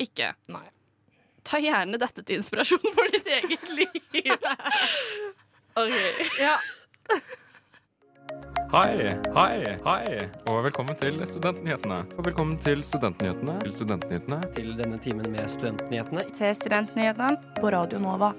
ikke. 0.04 0.30
Nei. 0.54 0.66
Ta 1.44 1.58
gjerne 1.60 1.98
dette 2.00 2.22
til 2.22 2.38
inspirasjon 2.40 2.92
for 2.94 3.10
ditt 3.12 3.26
eget 3.40 3.74
liv. 3.74 4.30
OK. 5.82 5.98
Ja. 6.38 6.58
Hei, 8.72 9.14
hei, 9.34 9.76
hei, 9.84 10.24
og 10.50 10.60
velkommen 10.66 10.96
til 10.98 11.18
Studentnyhetene. 11.28 11.98
Og 12.18 12.26
velkommen 12.26 12.56
til 12.62 12.82
Studentnyhetene. 12.86 13.56
Til 13.62 13.72
Studentnyhetene. 13.76 14.38
Til 14.56 14.72
denne 14.78 14.98
timen 15.02 15.28
med 15.32 15.48
Studentnyhetene. 15.52 16.24
Til 16.38 16.54
Studentnyhetene 16.58 17.58
på 17.60 17.70
Radio 17.74 18.00
Nova. 18.02 18.32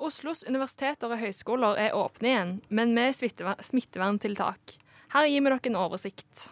Oslos 0.00 0.44
universiteter 0.48 1.12
og 1.12 1.20
høyskoler 1.20 1.78
er 1.88 1.96
åpne 1.98 2.30
igjen, 2.32 2.54
men 2.72 2.94
med 2.96 3.12
smitteverntiltak. 3.18 4.76
Her 5.12 5.28
gir 5.28 5.42
vi 5.44 5.50
dere 5.52 5.60
en 5.72 5.80
oversikt. 5.82 6.46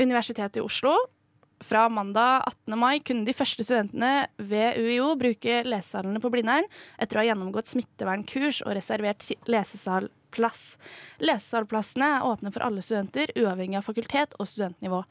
Universitetet 0.00 0.62
i 0.62 0.64
Oslo. 0.64 0.94
Fra 1.64 1.86
mandag 1.88 2.42
18. 2.50 2.74
mai 2.76 2.98
kunne 3.00 3.24
de 3.24 3.32
første 3.36 3.64
studentene 3.64 4.26
ved 4.42 4.76
UiO 4.82 5.14
bruke 5.16 5.60
lesesalene 5.64 6.20
på 6.20 6.28
Blindern 6.34 6.66
etter 7.00 7.16
å 7.16 7.22
ha 7.22 7.28
gjennomgått 7.30 7.70
smittevernkurs 7.70 8.58
og 8.66 8.74
reservert 8.76 9.22
si- 9.24 9.38
lesesalplass. 10.38 10.78
Lesesalplassene 11.20 12.08
er 12.16 12.26
åpne 12.26 12.52
for 12.52 12.64
alle 12.64 12.82
studenter, 12.82 13.30
uavhengig 13.36 13.78
av 13.78 13.86
fakultet 13.86 14.34
og 14.38 14.48
studentnivå. 14.48 15.04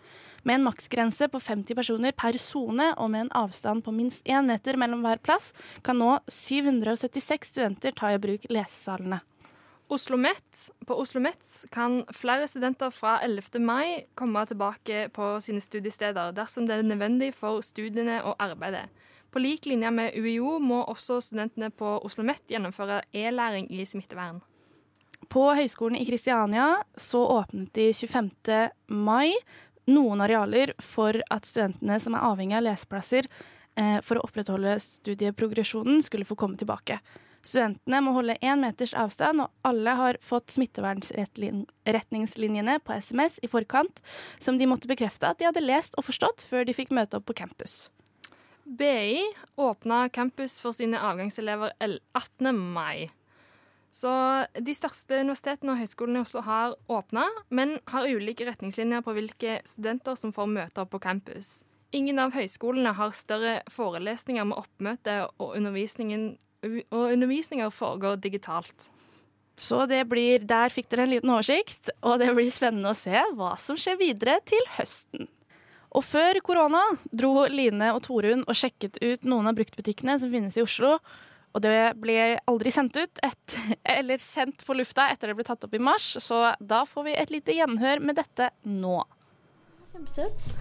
Med 0.43 0.59
en 0.59 0.65
maksgrense 0.67 1.29
på 1.31 1.39
50 1.39 1.75
personer 1.75 2.11
per 2.11 2.37
sone 2.37 2.93
og 2.97 3.11
med 3.11 3.25
en 3.25 3.35
avstand 3.43 3.83
på 3.83 3.93
minst 3.95 4.23
én 4.25 4.45
meter 4.47 4.77
mellom 4.77 5.03
hver 5.03 5.21
plass, 5.23 5.53
kan 5.83 5.97
nå 5.97 6.19
776 6.27 7.53
studenter 7.53 7.95
ta 7.95 8.11
i 8.13 8.19
bruk 8.19 8.45
lesesalene. 8.49 9.21
Oslo 9.93 10.17
Met. 10.17 10.71
På 10.87 10.95
Oslo 10.95 11.21
Met 11.21 11.45
kan 11.71 12.03
flere 12.11 12.47
studenter 12.47 12.89
fra 12.89 13.19
11. 13.21 13.59
mai 13.59 14.05
komme 14.15 14.45
tilbake 14.45 15.09
på 15.13 15.39
sine 15.43 15.61
studiesteder 15.61 16.31
dersom 16.33 16.67
det 16.67 16.79
er 16.79 16.87
nødvendig 16.87 17.33
for 17.35 17.61
studiene 17.61 18.23
og 18.23 18.35
arbeidet. 18.39 18.87
På 19.33 19.41
lik 19.41 19.65
linje 19.65 19.91
med 19.91 20.15
UiO 20.15 20.59
må 20.59 20.83
også 20.83 21.19
studentene 21.21 21.71
på 21.73 21.97
Oslo 22.05 22.23
Met 22.23 22.43
gjennomføre 22.49 23.01
e-læring 23.13 23.71
i 23.73 23.85
smittevern. 23.85 24.41
På 25.29 25.53
Høgskolen 25.53 25.99
i 25.99 26.05
Kristiania 26.05 26.83
så 26.97 27.27
åpnet 27.39 27.73
de 27.73 27.93
25. 27.93 28.29
mai 28.87 29.33
noen 29.85 30.21
arealer 30.23 30.71
for 30.83 31.21
at 31.33 31.45
studentene 31.47 31.99
som 31.99 32.13
er 32.15 32.23
avhengig 32.23 32.55
av 32.57 32.63
leseplasser 32.67 33.23
eh, 33.27 33.99
for 34.05 34.17
å 34.17 34.21
opprettholde 34.27 34.79
studieprogresjonen, 34.79 36.03
skulle 36.03 36.25
få 36.27 36.35
komme 36.39 36.57
tilbake. 36.59 36.99
Studentene 37.43 38.01
må 38.05 38.11
holde 38.15 38.37
én 38.39 38.61
meters 38.63 38.93
avstand, 38.95 39.41
og 39.43 39.51
alle 39.67 39.91
har 39.99 40.17
fått 40.23 40.53
smittevernretningslinjene 40.55 42.77
på 42.79 42.93
SMS 42.95 43.39
i 43.43 43.51
forkant, 43.51 43.99
som 44.39 44.57
de 44.57 44.65
måtte 44.69 44.87
bekrefte 44.87 45.27
at 45.27 45.39
de 45.41 45.45
hadde 45.49 45.65
lest 45.65 45.95
og 45.99 46.05
forstått 46.07 46.39
før 46.47 46.63
de 46.67 46.77
fikk 46.77 46.91
møte 46.95 47.17
opp 47.19 47.25
på 47.27 47.39
campus. 47.43 47.73
BI 48.63 49.19
åpna 49.59 50.07
campus 50.15 50.63
for 50.63 50.71
sine 50.71 50.95
avgangselever 51.03 51.75
18. 51.83 52.55
mai. 52.55 53.11
Så 53.93 54.11
de 54.57 54.73
største 54.73 55.19
universitetene 55.21 55.75
og 55.75 55.83
høyskolene 55.83 56.23
i 56.23 56.25
Oslo 56.25 56.41
har 56.41 56.73
åpna, 56.89 57.27
men 57.53 57.75
har 57.93 58.09
ulike 58.09 58.47
retningslinjer 58.47 59.03
på 59.05 59.13
hvilke 59.13 59.59
studenter 59.69 60.17
som 60.17 60.33
får 60.33 60.49
møte 60.49 60.81
opp 60.81 60.95
på 60.95 61.01
campus. 61.03 61.59
Ingen 61.93 62.17
av 62.17 62.33
høyskolene 62.33 62.95
har 62.97 63.13
større 63.13 63.59
forelesninger 63.69 64.47
med 64.49 64.57
oppmøte, 64.57 65.19
og, 65.37 65.53
og 65.53 67.03
undervisninger 67.13 67.69
foregår 67.69 68.17
digitalt. 68.23 68.89
Så 69.61 69.83
det 69.85 70.01
blir, 70.09 70.41
der 70.41 70.73
fikk 70.73 70.89
dere 70.89 71.05
en 71.05 71.13
liten 71.13 71.29
oversikt, 71.29 71.91
og 72.01 72.17
det 72.23 72.31
blir 72.33 72.49
spennende 72.49 72.95
å 72.95 72.97
se 72.97 73.21
hva 73.37 73.53
som 73.61 73.77
skjer 73.77 73.99
videre 74.01 74.39
til 74.49 74.65
høsten. 74.79 75.29
Og 75.93 76.01
før 76.01 76.39
korona 76.41 76.81
dro 77.13 77.45
Line 77.45 77.91
og 77.93 78.01
Torunn 78.07 78.41
og 78.47 78.57
sjekket 78.57 78.97
ut 79.03 79.29
noen 79.29 79.51
av 79.51 79.59
bruktbutikkene 79.59 80.17
som 80.17 80.33
finnes 80.33 80.57
i 80.57 80.63
Oslo. 80.65 80.95
Og 81.53 81.61
det 81.61 81.93
ble 82.01 82.39
aldri 82.49 82.71
sendt 82.73 82.97
ut, 82.97 83.19
et, 83.21 83.57
eller 83.97 84.17
sendt 84.21 84.65
på 84.65 84.73
lufta 84.77 85.09
etter 85.13 85.29
det 85.29 85.37
ble 85.37 85.45
tatt 85.45 85.65
opp 85.67 85.75
i 85.77 85.81
mars, 85.81 86.15
så 86.23 86.55
da 86.59 86.81
får 86.89 87.03
vi 87.09 87.17
et 87.17 87.33
lite 87.33 87.53
gjenhør 87.53 88.01
med 88.01 88.17
dette 88.17 88.49
nå. 88.65 89.03
Kjempesøt. 89.93 90.49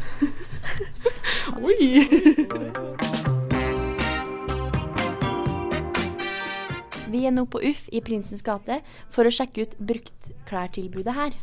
Vi 7.12 7.26
er 7.28 7.32
nå 7.34 7.42
på 7.52 7.60
Uff 7.68 7.88
i 7.92 8.00
Prinsens 8.00 8.40
gate 8.44 8.78
for 9.12 9.28
å 9.28 9.32
sjekke 9.32 9.66
ut 9.66 9.74
bruktklærtilbudet 9.84 11.12
her. 11.12 11.34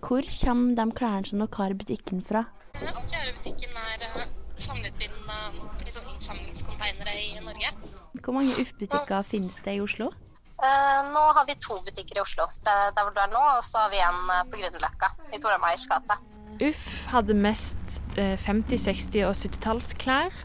Hvor 0.00 0.24
kommer 0.24 0.72
de 0.78 0.86
klærne 0.96 1.28
som 1.28 1.42
dere 1.42 1.60
har 1.60 1.74
i 1.74 1.76
butikken 1.76 2.22
fra? 2.24 2.46
Butikken 2.76 3.76
er 3.82 4.06
eh, 4.06 4.32
samlet 4.56 5.04
inn 5.04 5.30
eh, 5.36 5.60
i 5.84 5.92
sånn 5.92 6.08
innsamlingskontainere 6.14 7.18
i 7.20 7.36
Norge. 7.44 7.74
Hvor 8.22 8.36
mange 8.36 8.54
Uff-butikker 8.62 9.22
finnes 9.26 9.60
det 9.64 9.76
i 9.76 9.82
Oslo? 9.84 10.10
Eh, 10.56 11.00
nå 11.12 11.22
har 11.36 11.44
vi 11.48 11.54
to 11.60 11.76
butikker 11.84 12.16
i 12.16 12.22
Oslo, 12.22 12.46
det, 12.64 12.74
der 12.96 13.04
hvor 13.04 13.12
du 13.12 13.20
er 13.20 13.32
nå, 13.32 13.42
og 13.58 13.64
så 13.64 13.84
har 13.84 13.92
vi 13.92 14.00
en 14.00 14.32
eh, 14.32 14.44
på 14.48 14.62
Grünerløkka 14.62 15.12
i 15.36 15.40
Tora 15.42 15.58
Meyers 15.60 15.84
gate. 15.90 16.16
Uff 16.64 17.06
hadde 17.12 17.36
mest 17.36 17.98
eh, 18.16 18.38
50-, 18.40 18.86
60- 18.88 19.26
og 19.28 19.34
70-tallsklær. 19.36 20.44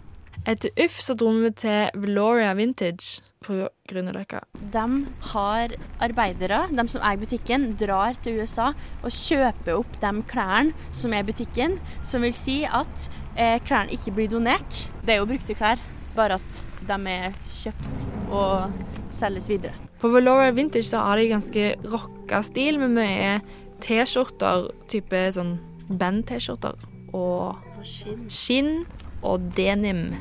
Etter 0.51 0.73
Uff 0.83 0.97
så 0.99 1.15
dro 1.15 1.31
vi 1.37 1.53
til 1.61 2.01
Veloria 2.01 2.51
Vintage 2.57 3.21
på 3.45 3.61
Grünerløkka. 3.87 4.41
De 4.73 4.85
har 5.31 5.75
arbeidere, 6.03 6.65
de 6.73 6.85
som 6.91 7.05
eier 7.07 7.21
butikken, 7.21 7.71
drar 7.79 8.19
til 8.21 8.41
USA 8.41 8.71
og 9.01 9.15
kjøper 9.15 9.79
opp 9.79 9.95
de 10.01 10.11
klærne 10.29 10.91
som 10.91 11.15
er 11.15 11.23
i 11.23 11.29
butikken, 11.31 11.79
som 12.03 12.25
vil 12.25 12.35
si 12.35 12.61
at 12.67 13.07
eh, 13.37 13.57
klærne 13.63 13.95
ikke 13.95 14.17
blir 14.17 14.31
donert. 14.33 14.83
Det 15.05 15.15
er 15.15 15.21
jo 15.21 15.29
brukte 15.31 15.55
klær, 15.55 15.79
bare 16.15 16.39
at 16.39 16.61
de 16.87 16.97
er 17.11 17.35
kjøpt 17.61 18.05
og 18.33 18.73
selges 19.11 19.49
videre. 19.51 19.75
På 20.01 20.09
Valora 20.09 20.49
Vintage 20.55 20.87
så 20.89 21.03
har 21.05 21.19
de 21.19 21.29
ganske 21.29 21.67
rocka 21.85 22.41
stil 22.45 22.79
med 22.81 22.95
mye 22.95 23.35
T-skjorter, 23.81 24.69
type 24.89 25.21
sånn 25.35 25.55
band-T-skjorter, 25.89 26.77
og 27.17 27.85
skinn 27.85 28.83
og 29.21 29.51
denim. 29.57 30.11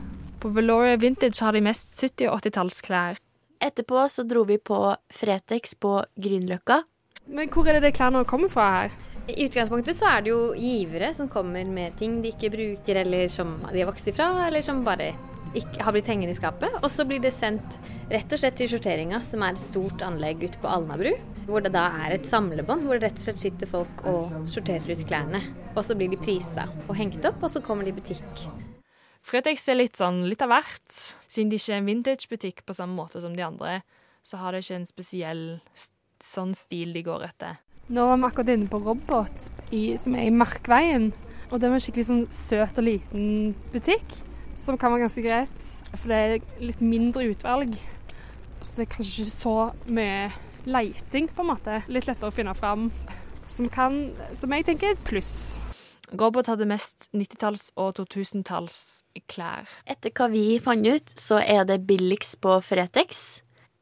På 0.41 0.53
Valora 0.53 0.97
Vintage 1.01 1.45
har 1.45 1.57
de 1.57 1.65
mest 1.65 1.97
70- 2.01 2.29
og 2.29 2.41
80-tallsklær. 2.41 3.21
Etterpå 3.61 4.07
så 4.09 4.25
dro 4.25 4.47
vi 4.49 4.57
på 4.57 4.79
Fretex 5.13 5.77
på 5.77 5.99
Grünerløkka. 6.17 6.81
Men 7.29 7.51
hvor 7.53 7.69
er 7.69 7.77
det 7.77 7.91
de 7.91 7.97
klærne 7.97 8.25
kommer 8.29 8.49
fra 8.53 8.69
her? 8.73 8.95
I 9.29 9.45
utgangspunktet 9.45 9.95
så 9.95 10.09
er 10.11 10.25
det 10.25 10.33
jo 10.33 10.39
givere 10.57 11.13
som 11.15 11.29
kommer 11.31 11.65
med 11.69 11.97
ting 12.01 12.19
de 12.25 12.33
ikke 12.33 12.51
bruker, 12.53 13.03
eller 13.05 13.29
som 13.31 13.59
de 13.69 13.83
har 13.83 13.91
vokst 13.91 14.09
ifra, 14.11 14.33
eller 14.49 14.65
som 14.65 14.81
bare 14.85 15.13
ikke 15.57 15.85
har 15.85 15.95
blitt 15.95 16.09
hengende 16.11 16.35
i 16.35 16.39
skapet. 16.39 16.75
Og 16.81 16.91
så 16.93 17.07
blir 17.09 17.23
det 17.23 17.33
sendt 17.35 17.77
rett 18.11 18.33
og 18.33 18.41
slett 18.41 18.59
til 18.61 18.71
sorteringa, 18.71 19.21
som 19.27 19.43
er 19.43 19.55
et 19.55 19.63
stort 19.63 20.03
anlegg 20.07 20.45
ute 20.45 20.61
på 20.63 20.71
Alnabru. 20.71 21.13
Hvor 21.51 21.65
det 21.65 21.73
da 21.75 21.89
er 22.05 22.15
et 22.15 22.29
samlebånd, 22.29 22.85
hvor 22.87 22.99
det 22.99 23.09
rett 23.09 23.19
og 23.19 23.27
slett 23.27 23.43
sitter 23.43 23.71
folk 23.71 24.05
og 24.07 24.35
sorterer 24.51 24.87
ut 24.87 25.07
klærne. 25.09 25.43
Og 25.75 25.83
så 25.87 25.97
blir 25.99 26.13
de 26.13 26.21
prisa 26.21 26.69
og 26.87 26.95
hengt 26.99 27.25
opp, 27.27 27.41
og 27.43 27.51
så 27.51 27.63
kommer 27.65 27.87
de 27.87 27.95
i 27.95 27.97
butikk. 27.97 28.45
Fretex 29.27 29.67
er 29.69 29.81
litt 29.81 29.99
sånn 30.01 30.23
litt 30.31 30.43
av 30.45 30.53
hvert. 30.53 31.01
Siden 31.29 31.51
de 31.51 31.59
ikke 31.61 31.75
er 31.75 31.83
en 31.83 31.89
vintagebutikk 31.91 32.63
på 32.67 32.77
samme 32.77 32.97
måte 32.97 33.23
som 33.23 33.35
de 33.37 33.45
andre, 33.45 33.81
så 34.23 34.41
har 34.41 34.53
det 34.55 34.63
ikke 34.65 34.79
en 34.81 34.89
spesiell 34.89 35.45
sånn 36.21 36.55
stil 36.57 36.95
de 36.95 37.03
går 37.05 37.27
etter. 37.31 37.59
Nå 37.91 38.07
var 38.07 38.21
vi 38.21 38.29
akkurat 38.29 38.53
inne 38.55 38.71
på 38.71 38.79
Robot, 38.85 39.51
i, 39.75 39.97
som 39.99 40.15
er 40.15 40.29
i 40.29 40.35
Markveien. 40.35 41.11
Og 41.51 41.59
det 41.59 41.67
var 41.67 41.81
en 41.81 41.83
skikkelig 41.83 42.07
sånn 42.07 42.27
søt 42.31 42.79
og 42.79 42.87
liten 42.87 43.57
butikk, 43.73 44.13
som 44.61 44.79
kan 44.79 44.93
være 44.93 45.07
ganske 45.07 45.25
greit. 45.25 45.67
For 45.97 46.13
det 46.13 46.21
er 46.21 46.63
litt 46.63 46.85
mindre 46.85 47.27
utvalg. 47.33 47.75
Så 48.61 48.77
det 48.77 48.87
er 48.87 48.93
kanskje 48.95 49.25
ikke 49.25 49.33
så 49.33 49.57
mye 49.89 50.31
leiting, 50.69 51.31
på 51.33 51.45
en 51.45 51.51
måte. 51.55 51.81
Litt 51.89 52.09
lettere 52.09 52.31
å 52.31 52.35
finne 52.35 52.55
fram. 52.59 52.91
Som, 53.51 53.71
kan, 53.73 54.11
som 54.39 54.53
jeg 54.55 54.69
tenker 54.69 54.93
er 54.93 54.99
et 54.99 55.07
pluss. 55.09 55.59
Robot 56.11 56.51
hadde 56.51 56.67
mest 56.67 57.09
90-talls- 57.15 57.71
og 57.79 57.95
2000-talls 57.99 58.77
klær. 59.31 59.71
Etter 59.87 60.13
hva 60.15 60.27
vi 60.33 60.59
fant 60.63 60.87
ut, 60.87 61.15
så 61.19 61.39
er 61.39 61.65
det 61.69 61.85
billigst 61.87 62.41
på 62.43 62.59
Fretex. 62.67 63.41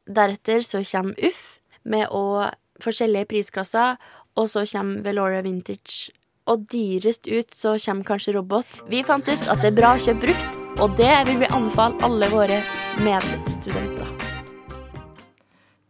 Deretter 0.09 0.65
så 0.65 0.83
kommer 0.85 1.17
Uff 1.25 1.59
med 1.89 2.07
å 2.13 2.49
forskjellige 2.83 3.29
prisklasser, 3.33 3.97
og 4.37 4.49
så 4.49 4.63
kommer 4.71 5.03
Veloria 5.05 5.41
Vintage. 5.45 6.13
Og 6.49 6.65
dyrest 6.71 7.27
ut 7.29 7.53
så 7.53 7.75
kommer 7.81 8.07
kanskje 8.07 8.37
Robot. 8.37 8.81
Vi 8.89 9.03
fant 9.05 9.27
ut 9.29 9.49
at 9.49 9.61
det 9.61 9.73
er 9.73 9.77
bra 9.81 9.95
å 9.97 10.01
kjøpe 10.01 10.29
brukt, 10.29 10.58
og 10.79 10.93
det 10.95 11.11
vil 11.27 11.41
vi 11.41 11.47
anbefale 11.51 11.99
alle 12.07 12.27
våre 12.31 12.57
medstudenter. 13.03 14.07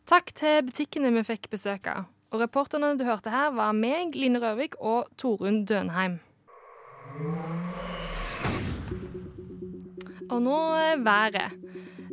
Takk 0.10 0.32
til 0.34 0.64
butikkene 0.66 1.12
vi 1.14 1.22
fikk 1.28 1.46
besøk 1.52 1.86
av. 1.92 2.08
Og 2.34 2.42
reporterne 2.42 2.96
du 2.98 3.04
hørte 3.06 3.30
her, 3.30 3.52
var 3.54 3.76
meg, 3.78 4.16
Line 4.18 4.42
Rørvik 4.42 4.80
og 4.82 5.06
Torunn 5.22 5.62
Dønheim. 5.70 6.18
Og 10.30 10.42
nå 10.42 10.58
er 10.82 11.04
været. 11.06 11.54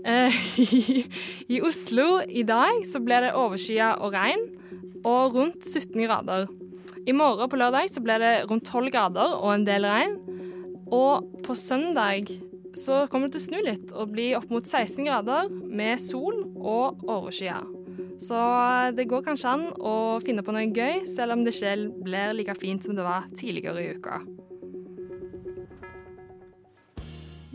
Eh, 0.05 0.37
i, 0.67 1.05
I 1.49 1.63
Oslo 1.65 2.21
i 2.29 2.45
dag 2.45 2.85
så 2.89 3.01
ble 3.01 3.23
det 3.25 3.35
overskya 3.41 3.95
og 4.05 4.13
regn, 4.17 4.45
og 5.01 5.37
rundt 5.39 5.65
17 5.65 5.97
grader. 6.05 6.45
I 7.09 7.15
morgen 7.17 7.49
på 7.49 7.57
lørdag 7.57 7.89
så 7.89 8.05
ble 8.05 8.19
det 8.21 8.35
rundt 8.51 8.69
12 8.69 8.93
grader 8.93 9.39
og 9.39 9.55
en 9.55 9.65
del 9.65 9.89
regn. 9.89 10.19
Og 10.93 11.25
på 11.47 11.57
søndag 11.57 12.29
så 12.77 13.07
kommer 13.11 13.31
det 13.31 13.39
til 13.39 13.43
å 13.43 13.47
snu 13.47 13.59
litt 13.65 13.93
og 13.97 14.13
bli 14.13 14.31
opp 14.37 14.51
mot 14.53 14.67
16 14.67 15.09
grader 15.09 15.51
med 15.51 16.01
sol 16.03 16.43
og 16.57 17.03
overskyet. 17.09 17.73
Så 18.21 18.37
det 18.97 19.09
går 19.11 19.25
kanskje 19.27 19.53
an 19.53 19.67
å 19.77 19.95
finne 20.25 20.45
på 20.45 20.55
noe 20.57 20.69
gøy, 20.73 21.05
selv 21.09 21.37
om 21.37 21.45
det 21.45 21.53
ikke 21.57 22.05
blir 22.05 22.35
like 22.37 22.57
fint 22.61 22.85
som 22.85 22.97
det 22.97 23.05
var 23.05 23.29
tidligere 23.37 23.83
i 23.83 23.97
uka. 23.97 24.21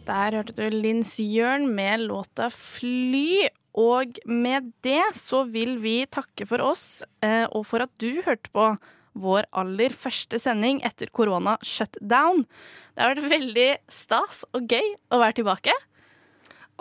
Der 0.05 0.37
hørte 0.37 0.57
du 0.57 0.73
Linn 0.73 1.03
Sjørn 1.05 1.67
med 1.75 2.07
låta 2.09 2.49
'Fly'. 2.49 3.49
Og 3.73 4.17
med 4.27 4.73
det 4.83 5.13
så 5.15 5.45
vil 5.47 5.77
vi 5.79 6.03
takke 6.05 6.45
for 6.45 6.59
oss, 6.59 7.03
eh, 7.23 7.47
og 7.55 7.63
for 7.65 7.79
at 7.79 7.91
du 8.03 8.21
hørte 8.25 8.51
på 8.51 8.65
vår 9.15 9.47
aller 9.53 9.89
første 9.95 10.39
sending 10.39 10.81
etter 10.83 11.07
korona 11.07 11.57
shutdown. 11.63 12.45
Det 12.91 13.03
har 13.03 13.15
vært 13.15 13.31
veldig 13.31 13.69
stas 13.91 14.43
og 14.51 14.67
gøy 14.67 14.93
å 15.11 15.21
være 15.21 15.39
tilbake. 15.39 15.75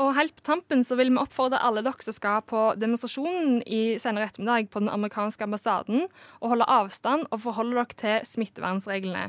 Og 0.01 0.15
helt 0.17 0.33
på 0.37 0.45
tampen 0.47 0.83
så 0.87 0.97
vil 0.97 1.11
vi 1.13 1.21
oppfordre 1.21 1.61
alle 1.61 1.83
dere 1.85 2.05
som 2.05 2.15
skal 2.17 2.45
på 2.49 2.71
demonstrasjonen 2.81 3.61
i 3.69 3.99
senere 4.01 4.31
ettermiddag 4.31 4.71
på 4.73 4.81
den 4.81 4.93
amerikanske 4.93 5.45
ambassaden, 5.45 6.07
å 6.41 6.53
holde 6.53 6.69
avstand 6.73 7.27
og 7.29 7.43
forholde 7.45 7.77
dere 7.77 7.99
til 8.01 8.31
smittevernreglene. 8.31 9.29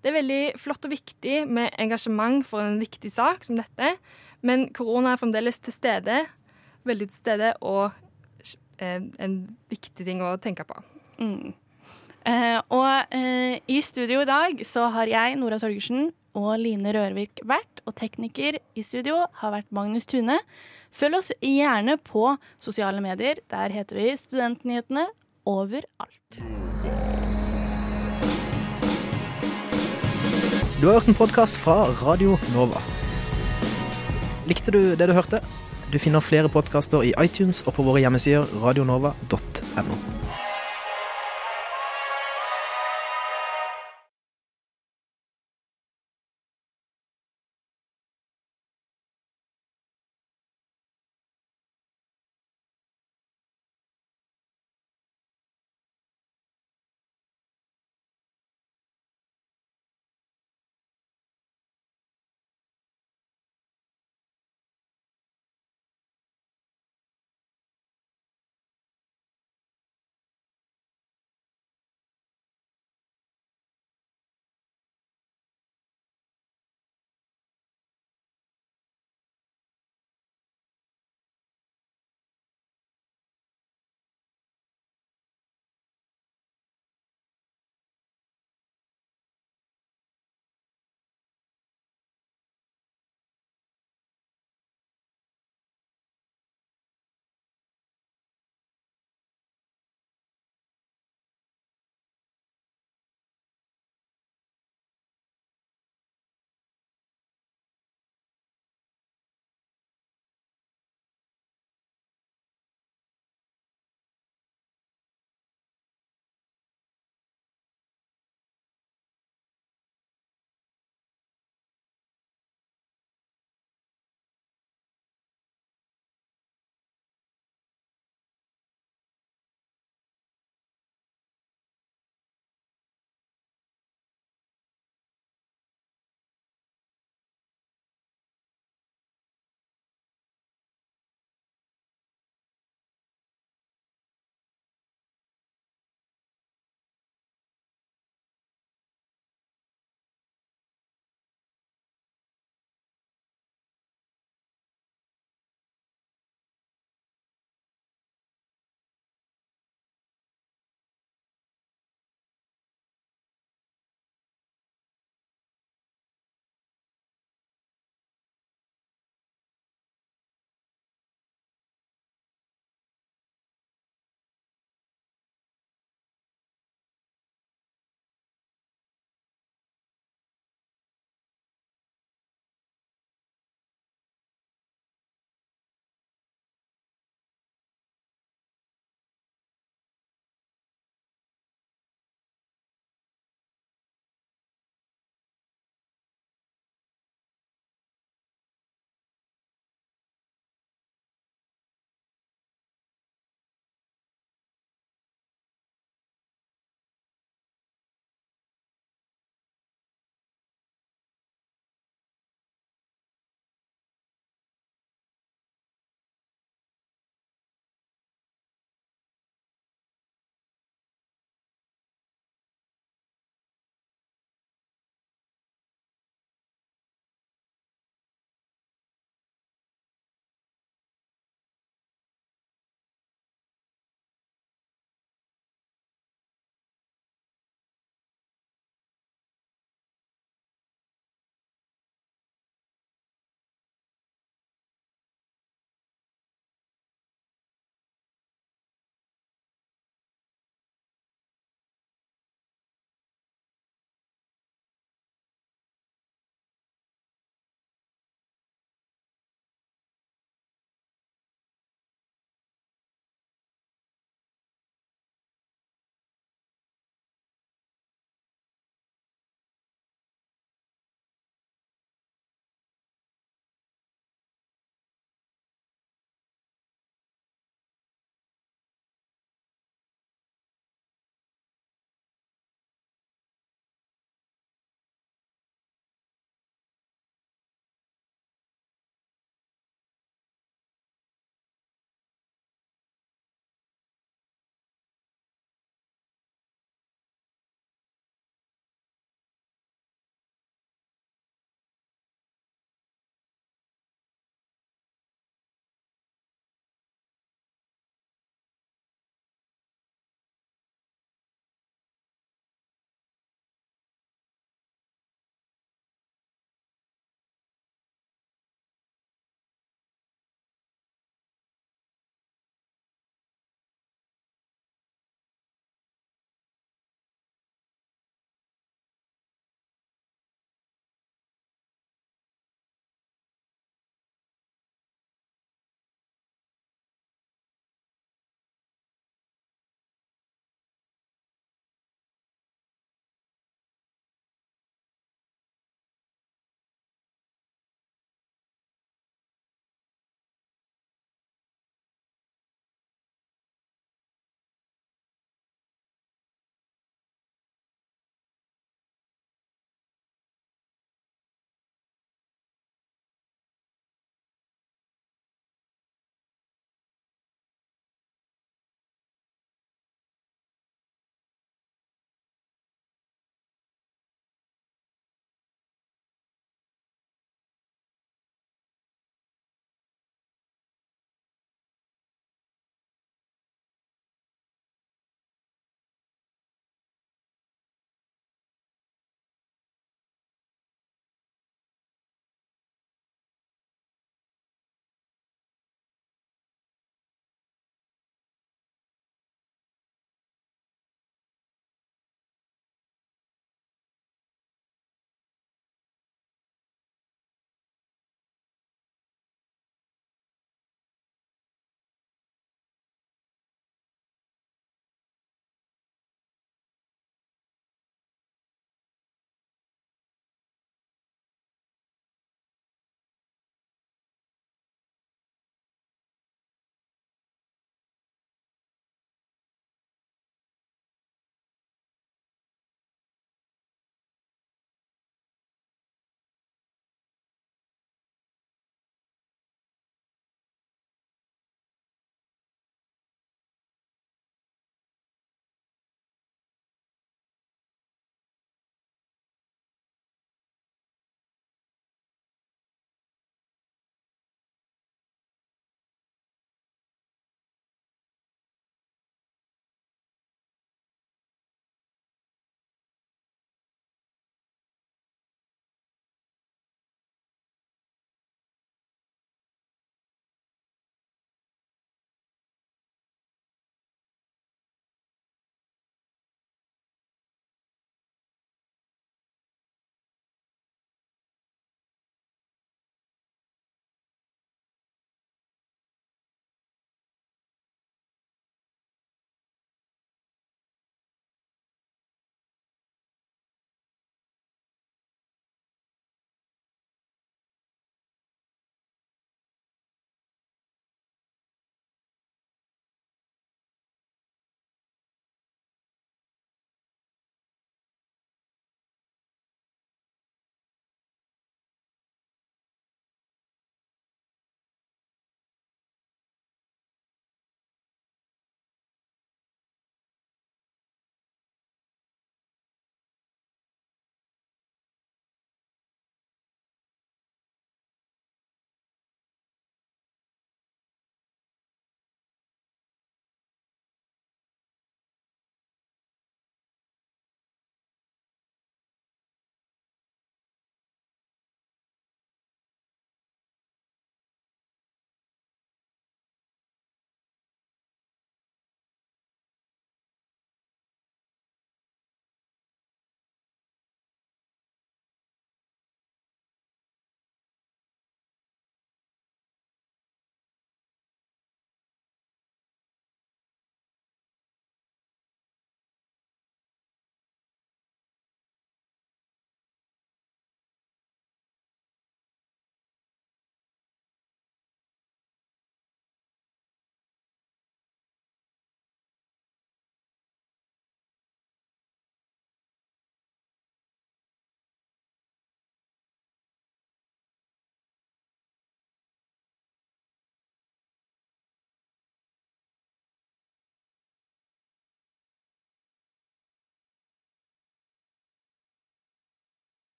Det 0.00 0.10
er 0.10 0.16
veldig 0.16 0.42
flott 0.60 0.86
og 0.88 0.92
viktig 0.94 1.42
med 1.48 1.74
engasjement 1.80 2.44
for 2.48 2.64
en 2.64 2.78
viktig 2.80 3.10
sak 3.12 3.44
som 3.44 3.58
dette, 3.60 3.94
men 4.44 4.68
korona 4.76 5.14
er 5.14 5.20
fremdeles 5.20 5.60
til 5.60 5.76
stede, 5.76 6.22
veldig 6.88 7.10
til 7.10 7.20
stede, 7.20 7.50
og 7.60 7.90
eh, 8.80 9.02
en 9.20 9.42
viktig 9.72 10.06
ting 10.06 10.22
å 10.24 10.36
tenke 10.40 10.64
på. 10.68 10.78
Mm. 11.20 11.52
Eh, 12.28 12.58
og 12.72 13.16
eh, 13.16 13.60
i 13.68 13.80
studio 13.84 14.22
i 14.24 14.28
dag 14.28 14.64
så 14.68 14.88
har 14.92 15.08
jeg, 15.08 15.36
Nora 15.40 15.60
Torgersen, 15.60 16.10
og 16.38 16.52
Line 16.60 16.92
Rørvik 16.94 17.42
vært, 17.48 17.82
og 17.86 17.96
tekniker 17.98 18.58
i 18.76 18.84
studio 18.84 19.24
har 19.40 19.54
vært 19.54 19.70
Magnus 19.74 20.06
Tune. 20.10 20.38
Følg 20.94 21.18
oss 21.20 21.30
gjerne 21.42 21.96
på 22.02 22.34
sosiale 22.62 23.02
medier. 23.04 23.42
Der 23.50 23.74
heter 23.74 23.98
vi 24.00 24.14
Studentnyhetene 24.18 25.06
overalt. 25.48 26.40
Du 30.80 30.86
har 30.86 30.96
hørt 30.96 31.08
en 31.08 31.18
podkast 31.18 31.60
fra 31.60 31.82
Radio 32.00 32.38
Nova. 32.54 32.80
Likte 34.48 34.72
du 34.72 34.94
det 34.96 35.10
du 35.10 35.12
hørte? 35.12 35.42
Du 35.92 35.98
finner 35.98 36.24
flere 36.24 36.48
podkaster 36.48 37.04
i 37.04 37.12
iTunes 37.20 37.60
og 37.66 37.74
på 37.76 37.84
våre 37.84 38.00
hjemmesider 38.00 38.48
radionova.no. 38.62 40.19